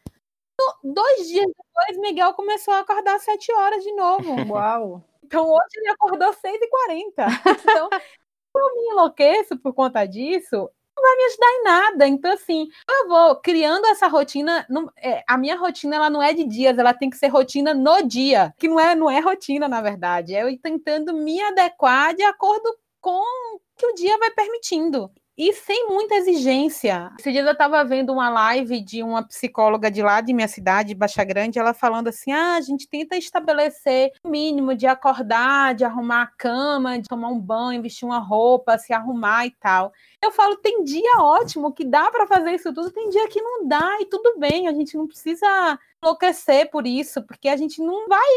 [0.83, 4.23] Dois dias depois, Miguel começou a acordar às sete horas de novo.
[4.53, 5.03] Uau!
[5.23, 7.25] Então hoje ele acordou às seis e quarenta.
[7.61, 7.89] Então,
[8.55, 12.07] eu me enlouqueço por conta disso, não vai me ajudar em nada.
[12.07, 14.65] Então, assim, eu vou criando essa rotina.
[14.69, 17.73] Não, é, a minha rotina ela não é de dias, ela tem que ser rotina
[17.73, 20.35] no dia, que não é, não é rotina, na verdade.
[20.35, 23.21] É eu tentando me adequar de acordo com
[23.55, 27.11] o que o dia vai permitindo e sem muita exigência.
[27.19, 30.93] Esse dia eu estava vendo uma live de uma psicóloga de lá de minha cidade,
[30.93, 35.83] Baixa Grande, ela falando assim: ah, a gente tenta estabelecer o mínimo de acordar, de
[35.83, 39.91] arrumar a cama, de tomar um banho, vestir uma roupa, se arrumar e tal.
[40.21, 43.67] Eu falo, tem dia ótimo que dá para fazer isso tudo, tem dia que não
[43.67, 48.07] dá e tudo bem, a gente não precisa enlouquecer por isso, porque a gente não
[48.07, 48.27] vai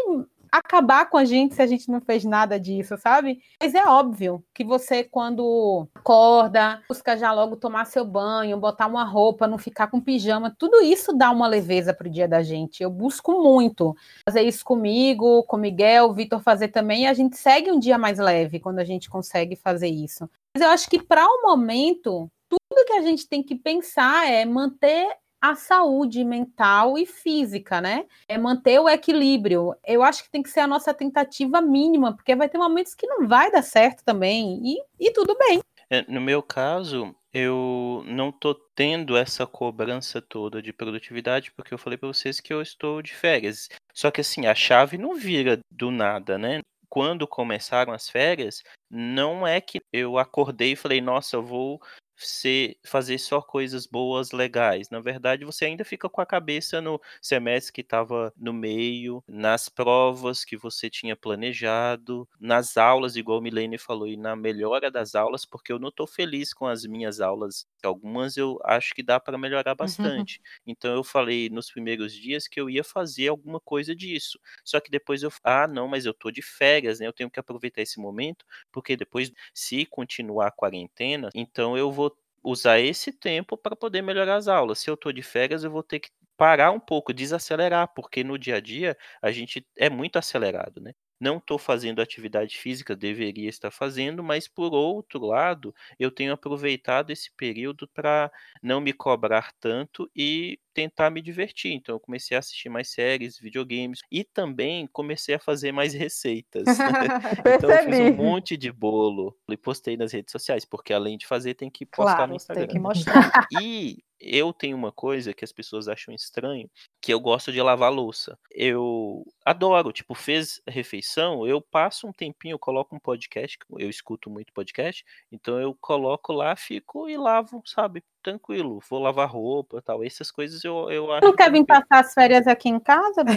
[0.59, 3.41] acabar com a gente se a gente não fez nada disso, sabe?
[3.61, 9.05] Mas é óbvio que você, quando acorda, busca já logo tomar seu banho, botar uma
[9.05, 12.83] roupa, não ficar com pijama, tudo isso dá uma leveza pro dia da gente.
[12.83, 13.97] Eu busco muito
[14.29, 18.19] fazer isso comigo, com Miguel, Vitor fazer também, e a gente segue um dia mais
[18.19, 20.29] leve quando a gente consegue fazer isso.
[20.57, 24.45] Mas eu acho que para o momento, tudo que a gente tem que pensar é
[24.45, 25.09] manter
[25.51, 28.07] a saúde mental e física, né?
[28.27, 29.75] É manter o equilíbrio.
[29.87, 33.07] Eu acho que tem que ser a nossa tentativa mínima, porque vai ter momentos que
[33.07, 35.61] não vai dar certo também, e, e tudo bem.
[35.91, 41.79] É, no meu caso, eu não tô tendo essa cobrança toda de produtividade, porque eu
[41.79, 43.69] falei para vocês que eu estou de férias.
[43.93, 46.61] Só que assim, a chave não vira do nada, né?
[46.89, 51.83] Quando começaram as férias, não é que eu acordei e falei, nossa, eu vou
[52.17, 54.91] ser, fazer só coisas boas, legais.
[54.91, 59.69] Na verdade, você ainda fica com a cabeça no semestre que estava no meio, nas
[59.69, 65.15] provas que você tinha planejado, nas aulas, igual o Milene falou, e na melhora das
[65.15, 67.67] aulas, porque eu não estou feliz com as minhas aulas.
[67.83, 69.75] Algumas eu acho que dá para melhorar
[70.25, 70.39] bastante.
[70.39, 70.45] Uhum.
[70.67, 74.39] Então eu falei nos primeiros dias que eu ia fazer alguma coisa disso.
[74.65, 77.07] Só que depois eu, ah, não, mas eu estou de férias, né?
[77.07, 82.14] Eu tenho que aproveitar esse momento, porque depois, se continuar a quarentena, então eu vou
[82.45, 84.79] usar esse tempo para poder melhorar as aulas.
[84.81, 88.39] Se eu estou de férias, eu vou ter que parar um pouco, desacelerar, porque no
[88.39, 90.93] dia a dia a gente é muito acelerado, né?
[91.25, 97.11] Não estou fazendo atividade física, deveria estar fazendo, mas por outro lado, eu tenho aproveitado
[97.11, 98.31] esse período para
[98.63, 101.73] não me cobrar tanto e tentar me divertir.
[101.73, 106.65] Então, eu comecei a assistir mais séries, videogames e também comecei a fazer mais receitas.
[107.57, 111.27] então, eu fiz um monte de bolo e postei nas redes sociais, porque além de
[111.27, 112.67] fazer, tem que postar claro, no Instagram.
[112.67, 113.49] Tem que mostrar.
[113.51, 116.69] E eu tenho uma coisa que as pessoas acham estranho,
[117.01, 118.39] que eu gosto de lavar louça.
[118.51, 124.31] Eu adoro, tipo, fez refeição, eu passo um tempinho, eu coloco um podcast, eu escuto
[124.31, 128.03] muito podcast, então eu coloco lá, fico e lavo, sabe?
[128.23, 130.03] Tranquilo, vou lavar roupa tal.
[130.03, 131.31] Essas coisas eu, eu acho.
[131.31, 133.23] Tu quer vir passar as férias aqui em casa,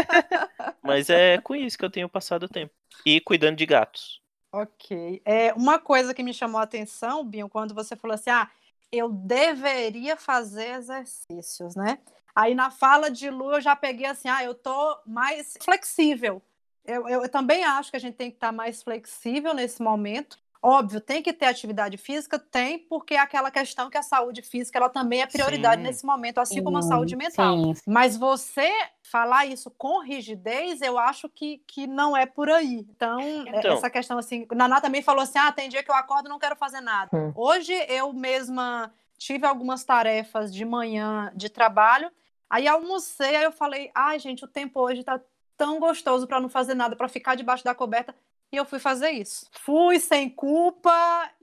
[0.82, 2.72] Mas é com isso que eu tenho passado o tempo.
[3.04, 4.20] E cuidando de gatos.
[4.52, 5.22] Ok.
[5.24, 8.50] É, uma coisa que me chamou a atenção, Binho, quando você falou assim: ah,
[8.92, 11.98] eu deveria fazer exercícios, né?
[12.34, 16.42] Aí na fala de Lu eu já peguei assim, ah, eu tô mais flexível.
[16.84, 19.82] Eu, eu, eu também acho que a gente tem que estar tá mais flexível nesse
[19.82, 20.38] momento.
[20.62, 22.38] Óbvio, tem que ter atividade física?
[22.38, 25.86] Tem, porque é aquela questão que a saúde física ela também é prioridade sim.
[25.86, 27.56] nesse momento, assim sim, como a saúde mental.
[27.56, 28.70] Sim, Mas você
[29.02, 32.86] falar isso com rigidez, eu acho que, que não é por aí.
[32.90, 35.94] Então, é, então, essa questão assim, Naná também falou assim: ah, tem dia que eu
[35.94, 37.10] acordo e não quero fazer nada.
[37.16, 37.32] Hum.
[37.34, 42.10] Hoje eu mesma tive algumas tarefas de manhã de trabalho,
[42.50, 45.18] aí almocei, aí eu falei: ai, gente, o tempo hoje tá
[45.56, 48.14] tão gostoso para não fazer nada, para ficar debaixo da coberta
[48.52, 49.46] e eu fui fazer isso.
[49.52, 50.90] Fui sem culpa.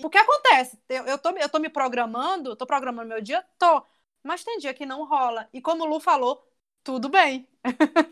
[0.03, 0.79] O que acontece?
[0.89, 3.43] Eu, eu, tô, eu tô me programando, tô programando meu dia?
[3.57, 3.83] Tô.
[4.23, 5.47] Mas tem dia que não rola.
[5.53, 6.45] E como o Lu falou,
[6.83, 7.47] tudo bem.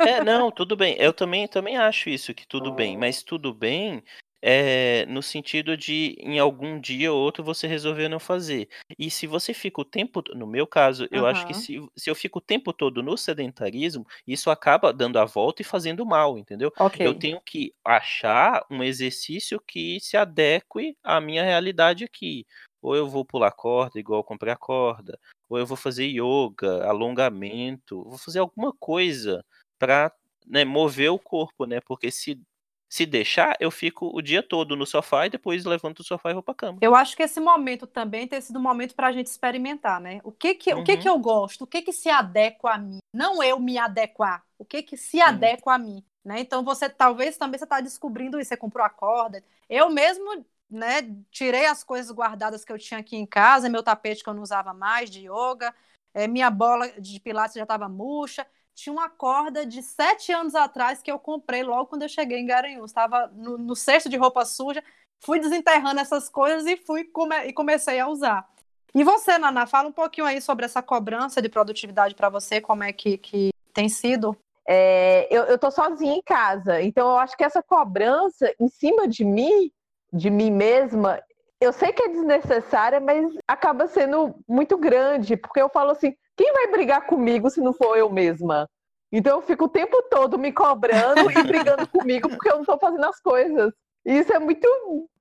[0.04, 0.96] É, não, tudo bem.
[1.00, 2.96] Eu também, também acho isso, que tudo bem.
[2.98, 4.04] Mas tudo bem
[4.48, 8.70] é, no sentido de em algum dia ou outro você resolver não fazer.
[8.96, 11.28] E se você fica o tempo, no meu caso, eu uhum.
[11.28, 15.26] acho que se, se eu fico o tempo todo no sedentarismo, isso acaba dando a
[15.26, 16.72] volta e fazendo mal, entendeu?
[16.80, 17.08] Okay.
[17.08, 22.46] Eu tenho que achar um exercício que se adeque à minha realidade aqui.
[22.84, 26.88] Ou eu vou pular corda, igual eu comprei a corda, ou eu vou fazer yoga,
[26.88, 29.44] alongamento, vou fazer alguma coisa
[29.80, 30.12] para
[30.46, 31.80] né, mover o corpo, né?
[31.82, 32.40] Porque se
[32.88, 36.34] se deixar, eu fico o dia todo no sofá e depois levanto do sofá e
[36.34, 36.78] vou pra cama.
[36.82, 40.22] Eu acho que esse momento também tem sido um momento para a gente experimentar, né?
[40.24, 40.82] O que que, uhum.
[40.82, 41.64] o que que eu gosto?
[41.64, 43.00] O que que se adequa a mim?
[43.14, 44.44] Não eu me adequar.
[44.58, 46.04] O que que se adequa a mim?
[46.24, 46.40] Né?
[46.40, 48.50] Então você talvez também você está descobrindo isso.
[48.50, 49.44] Você comprou a corda.
[49.70, 51.02] Eu mesmo, né?
[51.32, 54.44] Tirei as coisas guardadas que eu tinha aqui em casa, meu tapete que eu não
[54.44, 55.74] usava mais de yoga,
[56.14, 58.46] é, minha bola de pilates já estava murcha
[58.76, 62.46] tinha uma corda de sete anos atrás que eu comprei logo quando eu cheguei em
[62.46, 62.92] Garanhuns.
[62.92, 64.84] Estava no, no cesto de roupa suja,
[65.24, 68.48] fui desenterrando essas coisas e fui come e comecei a usar.
[68.94, 72.84] E você, Naná, fala um pouquinho aí sobre essa cobrança de produtividade para você, como
[72.84, 74.38] é que, que tem sido?
[74.68, 79.08] É, eu, eu tô sozinha em casa, então eu acho que essa cobrança em cima
[79.08, 79.72] de mim,
[80.12, 81.22] de mim mesma,
[81.60, 86.52] eu sei que é desnecessária, mas acaba sendo muito grande, porque eu falo assim, quem
[86.54, 88.68] vai brigar comigo se não for eu mesma?
[89.12, 92.78] Então eu fico o tempo todo me cobrando e brigando comigo porque eu não estou
[92.78, 93.74] fazendo as coisas.
[94.06, 94.68] E isso é muito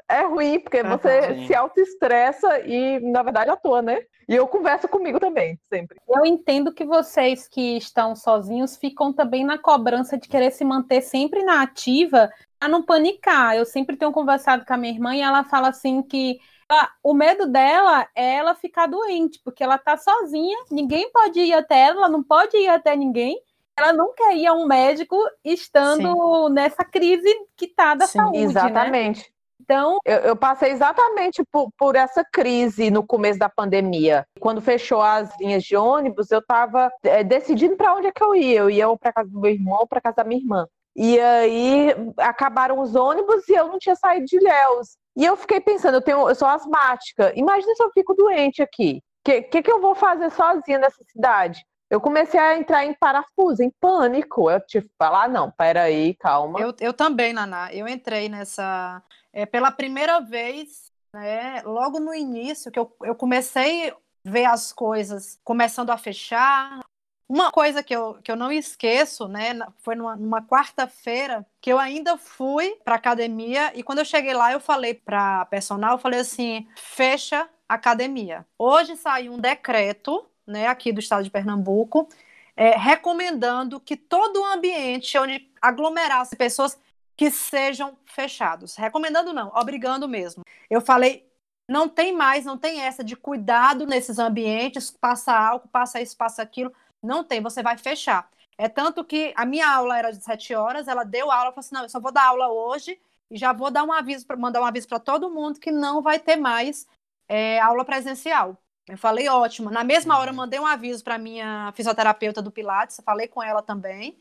[0.08, 4.02] é ruim, porque você se autoestressa e, na verdade, atua, né?
[4.28, 5.98] E eu converso comigo também, sempre.
[6.08, 11.02] Eu entendo que vocês que estão sozinhos ficam também na cobrança de querer se manter
[11.02, 13.56] sempre na ativa para não panicar.
[13.56, 16.38] Eu sempre tenho conversado com a minha irmã e ela fala assim que
[16.74, 21.54] ela, o medo dela é ela ficar doente, porque ela tá sozinha, ninguém pode ir
[21.54, 23.40] até ela, ela não pode ir até ninguém.
[23.76, 26.52] Ela não quer ir a um médico estando Sim.
[26.54, 28.38] nessa crise que tá da Sim, saúde.
[28.38, 28.44] Né?
[28.44, 29.20] Exatamente.
[29.20, 29.34] Né?
[29.60, 34.26] Então, eu, eu, passei exatamente por, por, essa crise no começo da pandemia.
[34.38, 38.34] Quando fechou as linhas de ônibus, eu estava é, decidindo para onde é que eu
[38.34, 38.60] ia.
[38.60, 40.68] Eu ia ou para casa do meu irmão ou para casa da minha irmã.
[40.96, 44.96] E aí acabaram os ônibus e eu não tinha saído de Léus.
[45.16, 48.98] E eu fiquei pensando, eu, tenho, eu sou asmática, imagina se eu fico doente aqui.
[48.98, 51.64] O que, que, que eu vou fazer sozinha nessa cidade?
[51.90, 54.50] Eu comecei a entrar em parafuso, em pânico.
[54.50, 56.60] Eu tive que falar, não, peraí, calma.
[56.60, 57.72] Eu, eu também, Naná.
[57.72, 59.02] Eu entrei nessa.
[59.32, 63.92] É, pela primeira vez, né, logo no início, que eu, eu comecei
[64.24, 66.80] ver as coisas começando a fechar,
[67.28, 71.78] uma coisa que eu, que eu não esqueço, né, foi numa, numa quarta-feira que eu
[71.78, 76.20] ainda fui para academia e quando eu cheguei lá eu falei para personal, eu falei
[76.20, 78.46] assim, fecha academia.
[78.58, 82.08] Hoje saiu um decreto, né, aqui do estado de Pernambuco,
[82.56, 86.78] é, recomendando que todo o ambiente onde aglomerasse pessoas
[87.16, 88.76] que sejam fechados.
[88.76, 90.42] Recomendando não, obrigando mesmo.
[90.68, 91.26] Eu falei,
[91.68, 96.42] não tem mais, não tem essa de cuidado nesses ambientes, passa álcool, passa isso, passa
[96.42, 96.72] aquilo.
[97.04, 98.28] Não tem, você vai fechar.
[98.56, 101.74] É tanto que a minha aula era de sete horas, ela deu aula, falou assim:
[101.74, 102.98] não, eu só vou dar aula hoje
[103.30, 106.00] e já vou dar um aviso, para mandar um aviso para todo mundo que não
[106.00, 106.86] vai ter mais
[107.28, 108.56] é, aula presencial.
[108.86, 109.70] Eu falei, ótimo.
[109.70, 110.38] Na mesma hora, eu uhum.
[110.38, 114.18] mandei um aviso para minha fisioterapeuta do Pilates, falei com ela também,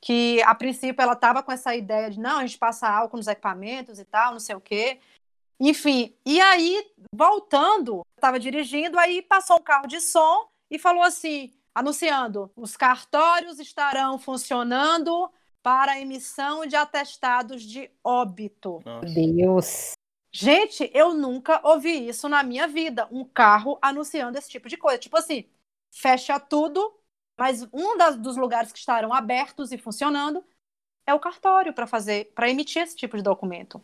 [0.00, 3.26] que a princípio ela estava com essa ideia de não, a gente passa álcool nos
[3.26, 5.00] equipamentos e tal, não sei o quê.
[5.58, 11.52] Enfim, e aí, voltando, estava dirigindo, aí passou um carro de som e falou assim:
[11.74, 15.30] anunciando: os cartórios estarão funcionando
[15.62, 18.80] para emissão de atestados de óbito.
[18.84, 19.06] Nossa.
[19.06, 19.92] Deus.
[20.30, 23.08] Gente, eu nunca ouvi isso na minha vida.
[23.10, 24.98] Um carro anunciando esse tipo de coisa.
[24.98, 25.48] Tipo assim,
[25.92, 26.92] fecha tudo,
[27.38, 30.44] mas um das, dos lugares que estarão abertos e funcionando
[31.06, 33.82] é o cartório para fazer, para emitir esse tipo de documento.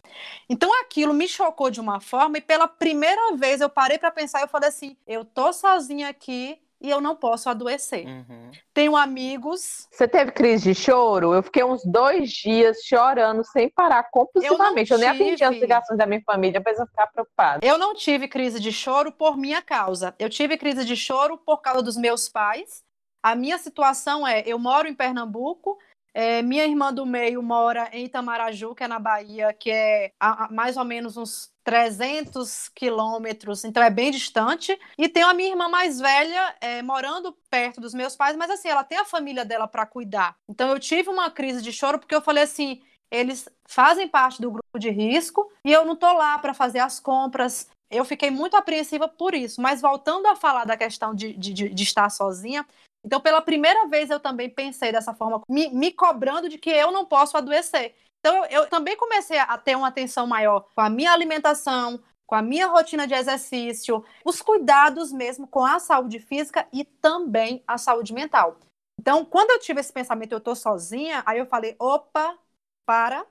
[0.49, 4.41] Então aquilo me chocou de uma forma e pela primeira vez eu parei para pensar
[4.41, 8.07] e eu falei assim, eu tô sozinha aqui e eu não posso adoecer.
[8.07, 8.51] Uhum.
[8.73, 9.87] Tenho amigos.
[9.91, 11.35] Você teve crise de choro?
[11.35, 14.91] Eu fiquei uns dois dias chorando sem parar compulsivamente.
[14.91, 17.65] Eu, eu nem atendi as ligações da minha família para eu ficar preocupada.
[17.65, 20.15] Eu não tive crise de choro por minha causa.
[20.19, 22.83] Eu tive crise de choro por causa dos meus pais.
[23.23, 25.79] A minha situação é: eu moro em Pernambuco.
[26.13, 30.47] É, minha irmã do meio mora em Itamaraju, que é na Bahia, que é a,
[30.47, 34.77] a, mais ou menos uns 300 quilômetros, então é bem distante.
[34.99, 38.69] E tenho a minha irmã mais velha é, morando perto dos meus pais, mas assim,
[38.69, 40.37] ela tem a família dela para cuidar.
[40.49, 44.51] Então eu tive uma crise de choro porque eu falei assim: eles fazem parte do
[44.51, 47.69] grupo de risco e eu não tô lá para fazer as compras.
[47.91, 49.61] Eu fiquei muito apreensiva por isso.
[49.61, 52.65] Mas voltando a falar da questão de, de, de estar sozinha,
[53.05, 56.91] então pela primeira vez eu também pensei dessa forma, me, me cobrando de que eu
[56.91, 57.95] não posso adoecer.
[58.21, 62.35] Então, eu, eu também comecei a ter uma atenção maior com a minha alimentação, com
[62.35, 67.79] a minha rotina de exercício, os cuidados mesmo com a saúde física e também a
[67.79, 68.59] saúde mental.
[69.01, 72.39] Então, quando eu tive esse pensamento, eu estou sozinha, aí eu falei: opa,
[72.85, 73.27] para,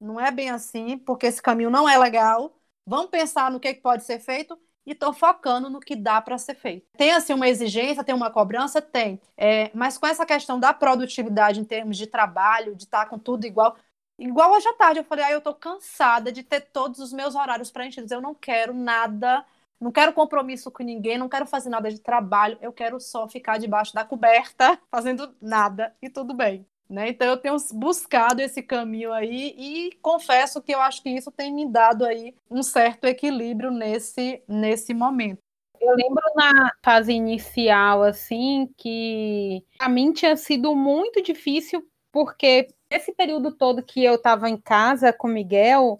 [0.00, 2.52] não é bem assim, porque esse caminho não é legal.
[2.86, 4.60] Vamos pensar no que, que pode ser feito.
[4.86, 6.86] E estou focando no que dá para ser feito.
[6.96, 11.60] Tem assim uma exigência, tem uma cobrança, tem, é, mas com essa questão da produtividade
[11.60, 13.76] em termos de trabalho, de estar tá com tudo igual,
[14.18, 17.34] igual hoje à tarde eu falei, ah, eu estou cansada de ter todos os meus
[17.34, 19.44] horários preenchidos, eu não quero nada,
[19.80, 23.58] não quero compromisso com ninguém, não quero fazer nada de trabalho, eu quero só ficar
[23.58, 26.66] debaixo da coberta fazendo nada e tudo bem.
[26.94, 27.08] Né?
[27.08, 31.52] Então eu tenho buscado esse caminho aí e confesso que eu acho que isso tem
[31.52, 35.40] me dado aí um certo equilíbrio nesse, nesse momento.
[35.80, 43.12] Eu lembro na fase inicial, assim, que a mim tinha sido muito difícil, porque esse
[43.12, 45.98] período todo que eu estava em casa com Miguel,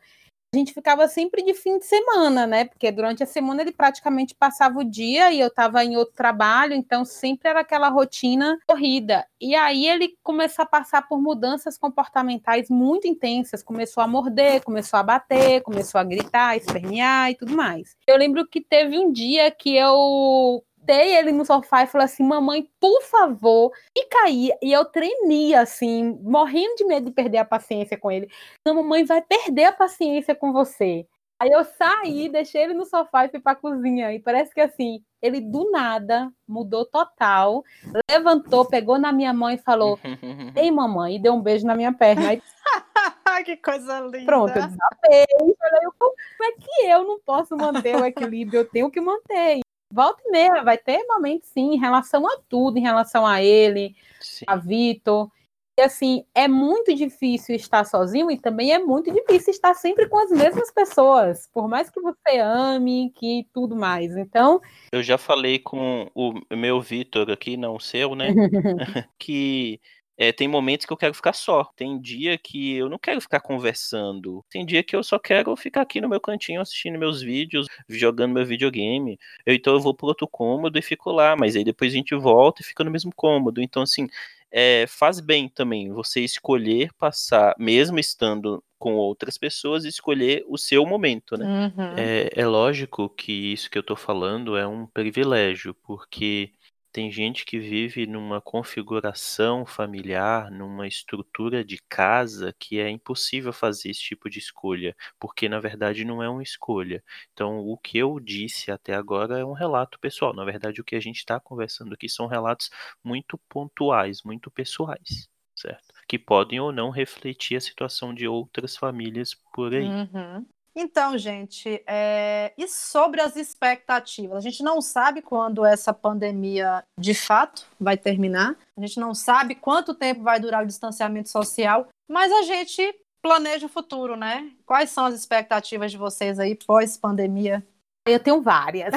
[0.54, 2.64] gente ficava sempre de fim de semana, né?
[2.64, 6.74] Porque durante a semana ele praticamente passava o dia e eu estava em outro trabalho,
[6.74, 9.26] então sempre era aquela rotina corrida.
[9.40, 14.98] E aí ele começou a passar por mudanças comportamentais muito intensas, começou a morder, começou
[14.98, 17.96] a bater, começou a gritar, espernear e tudo mais.
[18.06, 22.24] Eu lembro que teve um dia que eu deitei ele no sofá e falei assim:
[22.24, 23.72] mamãe, por favor.
[23.96, 24.50] E caí.
[24.62, 28.28] E eu tremia, assim, morrendo de medo de perder a paciência com ele.
[28.66, 31.06] Não, mamãe vai perder a paciência com você.
[31.40, 34.12] Aí eu saí, deixei ele no sofá e fui pra cozinha.
[34.14, 37.64] E parece que assim, ele do nada mudou total,
[38.08, 39.98] levantou, pegou na minha mão e falou:
[40.56, 42.28] Ei, mamãe, e deu um beijo na minha perna.
[42.28, 42.42] Aí...
[43.44, 44.24] que coisa linda.
[44.26, 45.26] Pronto, eu desabei.
[45.58, 46.14] Falei, como
[46.44, 48.60] é que eu não posso manter o equilíbrio?
[48.60, 52.78] Eu tenho que manter volta e meia, vai ter momentos sim, em relação a tudo,
[52.78, 54.44] em relação a ele, sim.
[54.46, 55.30] a Vitor.
[55.76, 60.16] E assim, é muito difícil estar sozinho e também é muito difícil estar sempre com
[60.18, 64.16] as mesmas pessoas, por mais que você ame, que tudo mais.
[64.16, 64.60] Então.
[64.92, 68.28] Eu já falei com o meu Vitor aqui, não o seu, né?
[69.18, 69.80] que
[70.16, 71.64] é, tem momentos que eu quero ficar só.
[71.76, 74.44] Tem dia que eu não quero ficar conversando.
[74.48, 78.32] Tem dia que eu só quero ficar aqui no meu cantinho assistindo meus vídeos, jogando
[78.32, 79.18] meu videogame.
[79.44, 81.34] Eu, então eu vou pro outro cômodo e fico lá.
[81.36, 83.60] Mas aí depois a gente volta e fica no mesmo cômodo.
[83.60, 84.08] Então, assim,
[84.52, 90.86] é, faz bem também você escolher passar, mesmo estando com outras pessoas, escolher o seu
[90.86, 91.72] momento, né?
[91.76, 91.94] Uhum.
[91.96, 96.52] É, é lógico que isso que eu tô falando é um privilégio, porque
[96.94, 103.90] tem gente que vive numa configuração familiar, numa estrutura de casa que é impossível fazer
[103.90, 107.02] esse tipo de escolha, porque na verdade não é uma escolha.
[107.32, 110.32] Então, o que eu disse até agora é um relato pessoal.
[110.32, 112.70] Na verdade, o que a gente está conversando aqui são relatos
[113.02, 115.92] muito pontuais, muito pessoais, certo?
[116.06, 119.84] Que podem ou não refletir a situação de outras famílias por aí.
[119.84, 120.46] Uhum.
[120.76, 122.52] Então, gente, é...
[122.58, 124.36] e sobre as expectativas?
[124.36, 129.54] A gente não sabe quando essa pandemia de fato vai terminar, a gente não sabe
[129.54, 132.82] quanto tempo vai durar o distanciamento social, mas a gente
[133.22, 134.50] planeja o futuro, né?
[134.66, 137.64] Quais são as expectativas de vocês aí pós-pandemia?
[138.06, 138.92] Eu tenho várias.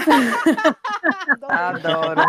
[1.48, 2.22] Adoro.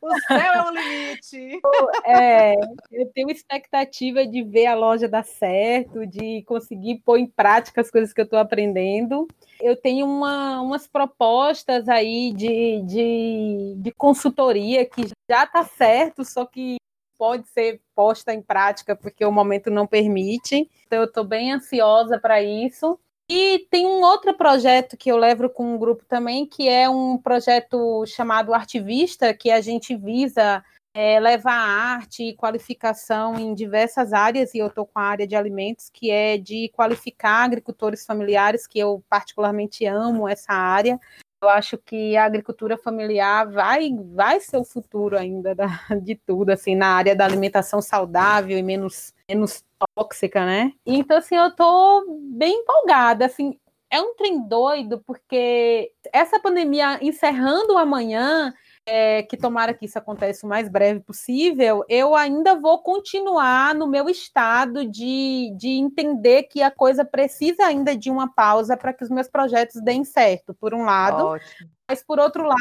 [0.00, 1.60] O céu é o limite.
[2.04, 2.54] É,
[2.92, 7.90] eu tenho expectativa de ver a loja dar certo, de conseguir pôr em prática as
[7.90, 9.26] coisas que eu estou aprendendo.
[9.60, 16.46] Eu tenho uma, umas propostas aí de, de, de consultoria que já está certo, só
[16.46, 16.76] que
[17.18, 20.70] pode ser posta em prática porque o momento não permite.
[20.86, 22.96] Então, eu estou bem ansiosa para isso.
[23.30, 27.18] E tem um outro projeto que eu levo com um grupo também, que é um
[27.18, 30.64] projeto chamado Artivista, que a gente visa
[30.94, 35.36] é, levar arte e qualificação em diversas áreas, e eu estou com a área de
[35.36, 40.98] alimentos, que é de qualificar agricultores familiares, que eu particularmente amo essa área.
[41.40, 45.66] Eu acho que a agricultura familiar vai, vai ser o futuro ainda da,
[46.02, 49.64] de tudo, assim, na área da alimentação saudável e menos, menos
[49.94, 50.72] tóxica, né?
[50.84, 53.56] Então, assim, eu tô bem empolgada, assim,
[53.90, 58.52] é um trem doido, porque essa pandemia encerrando amanhã,
[58.90, 63.86] é, que tomara que isso aconteça o mais breve possível, eu ainda vou continuar no
[63.86, 69.04] meu estado de, de entender que a coisa precisa ainda de uma pausa para que
[69.04, 71.26] os meus projetos deem certo, por um lado.
[71.26, 71.70] Ótimo.
[71.86, 72.58] Mas, por outro lado,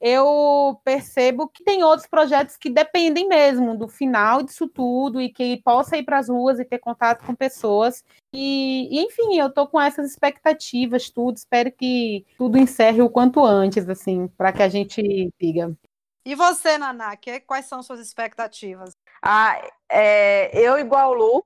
[0.00, 5.60] eu percebo que tem outros projetos que dependem mesmo do final disso tudo e que
[5.62, 8.04] possa ir para as ruas e ter contato com pessoas.
[8.32, 11.36] E, e enfim, eu estou com essas expectativas, tudo.
[11.36, 15.76] Espero que tudo encerre o quanto antes, assim, para que a gente diga.
[16.24, 18.92] E você, Naná, que, quais são suas expectativas?
[19.20, 21.44] Ah, é, eu, igual Lu,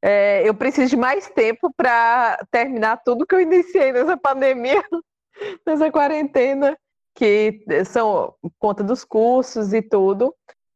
[0.00, 4.82] é, eu preciso de mais tempo para terminar tudo que eu iniciei nessa pandemia,
[5.66, 6.78] nessa quarentena
[7.14, 10.34] que são conta dos cursos e tudo,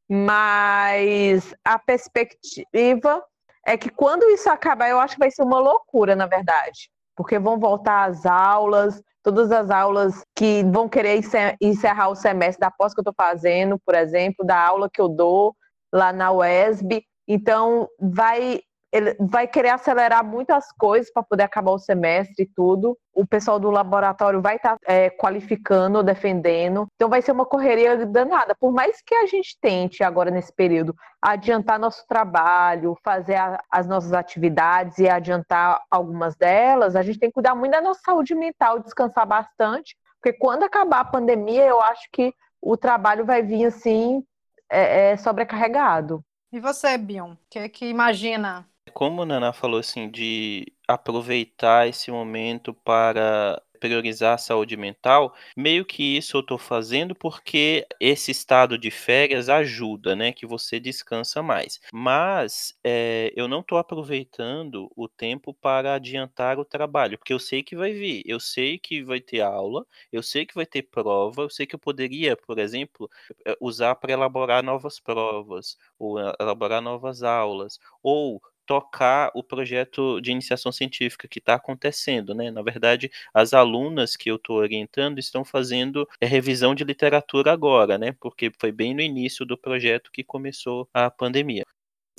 [0.09, 3.25] mas a perspectiva
[3.67, 7.39] é que quando isso acabar, eu acho que vai ser uma loucura, na verdade, porque
[7.39, 11.21] vão voltar às aulas, todas as aulas que vão querer
[11.61, 15.09] encerrar o semestre da pós que eu estou fazendo, por exemplo, da aula que eu
[15.09, 15.57] dou
[15.93, 17.03] lá na UESB.
[17.27, 18.61] Então, vai
[18.95, 22.97] ele vai querer acelerar muitas coisas para poder acabar o semestre e tudo.
[23.13, 26.87] O pessoal do laboratório vai estar tá, é, qualificando, defendendo.
[26.95, 28.55] Então vai ser uma correria danada.
[28.55, 33.89] Por mais que a gente tente agora nesse período adiantar nosso trabalho, fazer a, as
[33.89, 38.33] nossas atividades e adiantar algumas delas, a gente tem que cuidar muito da nossa saúde
[38.33, 42.33] mental, descansar bastante, porque quando acabar a pandemia, eu acho que
[42.63, 44.23] o trabalho vai vir assim
[44.71, 46.25] é, é sobrecarregado.
[46.53, 48.65] E você, Bion, o que, é que imagina
[48.95, 55.85] como a Nana falou assim, de aproveitar esse momento para priorizar a saúde mental, meio
[55.85, 60.33] que isso eu estou fazendo porque esse estado de férias ajuda, né?
[60.33, 61.81] Que você descansa mais.
[61.93, 67.63] Mas é, eu não estou aproveitando o tempo para adiantar o trabalho, porque eu sei
[67.63, 71.43] que vai vir, eu sei que vai ter aula, eu sei que vai ter prova,
[71.43, 73.11] eu sei que eu poderia, por exemplo,
[73.47, 80.31] eh, usar para elaborar novas provas, ou elaborar novas aulas, ou tocar o projeto de
[80.31, 82.51] iniciação científica que está acontecendo, né?
[82.51, 87.99] Na verdade, as alunas que eu estou orientando estão fazendo é, revisão de literatura agora,
[87.99, 88.13] né?
[88.21, 91.65] Porque foi bem no início do projeto que começou a pandemia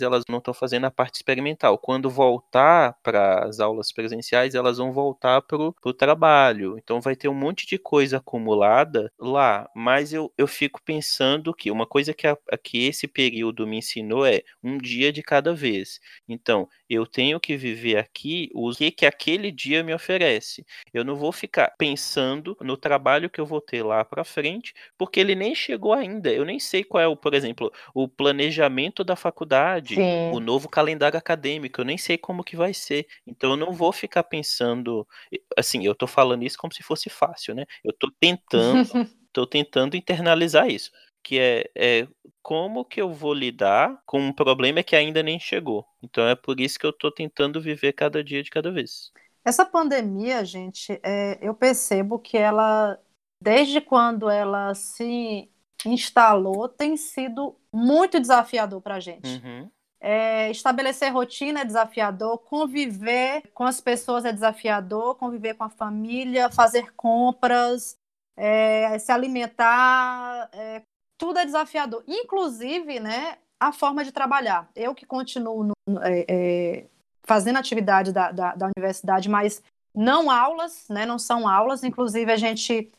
[0.03, 1.77] elas não estão fazendo a parte experimental.
[1.77, 6.77] Quando voltar para as aulas presenciais, elas vão voltar para o trabalho.
[6.77, 9.69] Então vai ter um monte de coisa acumulada lá.
[9.75, 14.25] Mas eu, eu fico pensando que uma coisa que, a, que esse período me ensinou
[14.25, 15.99] é um dia de cada vez.
[16.27, 20.65] Então, eu tenho que viver aqui o que, que aquele dia me oferece.
[20.93, 25.19] Eu não vou ficar pensando no trabalho que eu vou ter lá para frente, porque
[25.19, 26.31] ele nem chegou ainda.
[26.31, 30.29] Eu nem sei qual é, o, por exemplo, o planejamento da faculdade Sim.
[30.31, 33.07] o novo calendário acadêmico, eu nem sei como que vai ser.
[33.25, 35.07] Então eu não vou ficar pensando,
[35.57, 37.65] assim, eu tô falando isso como se fosse fácil, né?
[37.83, 38.83] Eu tô tentando,
[39.33, 40.91] tô tentando internalizar isso,
[41.25, 42.07] que é, é
[42.43, 45.83] como que eu vou lidar com um problema que ainda nem chegou.
[46.03, 49.11] Então é por isso que eu tô tentando viver cada dia de cada vez.
[49.43, 52.99] Essa pandemia, gente, é, eu percebo que ela,
[53.41, 55.49] desde quando ela se
[55.83, 59.41] instalou, tem sido muito desafiador para a gente.
[59.43, 59.69] Uhum.
[59.99, 66.51] É, estabelecer rotina é desafiador, conviver com as pessoas é desafiador, conviver com a família,
[66.51, 67.97] fazer compras,
[68.37, 70.83] é, se alimentar, é,
[71.25, 72.03] tudo é desafiador.
[72.07, 74.69] Inclusive, né, a forma de trabalhar.
[74.75, 75.73] Eu que continuo no,
[76.03, 76.85] é, é,
[77.23, 79.63] fazendo atividade da, da, da, universidade, mas
[79.93, 81.83] não aulas, né, não são aulas.
[81.83, 82.91] Inclusive, a gente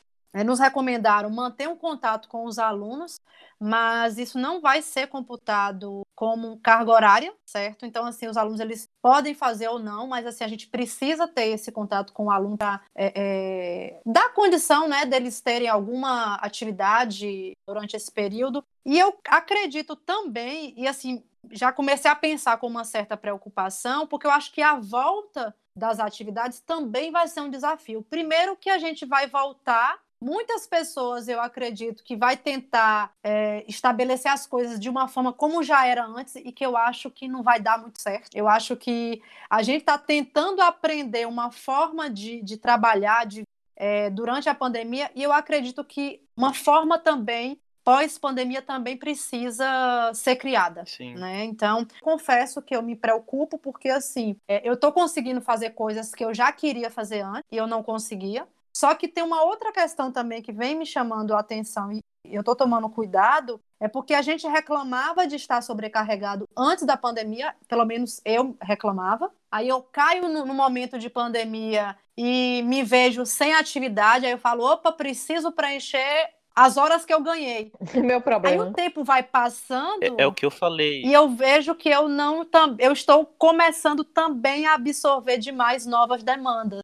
[0.44, 3.20] nos recomendaram manter um contato com os alunos,
[3.58, 7.86] mas isso não vai ser computado como carga horária, certo?
[7.86, 11.48] Então, assim, os alunos eles podem fazer ou não, mas assim a gente precisa ter
[11.48, 17.56] esse contato com o aluno para é, é, dar condição, né, deles terem alguma atividade
[17.66, 18.62] durante esse período.
[18.84, 24.26] E eu acredito também, e assim já comecei a pensar com uma certa preocupação, porque
[24.26, 28.02] eu acho que a volta das atividades também vai ser um desafio.
[28.02, 34.30] Primeiro que a gente vai voltar Muitas pessoas, eu acredito, que vai tentar é, estabelecer
[34.30, 37.42] as coisas de uma forma como já era antes e que eu acho que não
[37.42, 38.34] vai dar muito certo.
[38.34, 43.42] Eu acho que a gente está tentando aprender uma forma de, de trabalhar de,
[43.76, 49.64] é, durante a pandemia e eu acredito que uma forma também pós-pandemia também precisa
[50.12, 51.14] ser criada, Sim.
[51.14, 51.44] né?
[51.44, 56.24] Então, confesso que eu me preocupo porque assim, é, eu estou conseguindo fazer coisas que
[56.24, 58.44] eu já queria fazer antes e eu não conseguia.
[58.76, 62.40] Só que tem uma outra questão também que vem me chamando a atenção e eu
[62.40, 67.86] estou tomando cuidado, é porque a gente reclamava de estar sobrecarregado antes da pandemia, pelo
[67.86, 69.32] menos eu reclamava.
[69.50, 74.38] Aí eu caio no, no momento de pandemia e me vejo sem atividade, aí eu
[74.38, 77.72] falo, opa, preciso preencher as horas que eu ganhei.
[77.96, 78.62] Meu problema.
[78.62, 80.02] Aí o tempo vai passando.
[80.02, 81.02] É, é, o que eu falei.
[81.02, 82.46] E eu vejo que eu não
[82.78, 86.80] eu estou começando também a absorver demais novas demandas.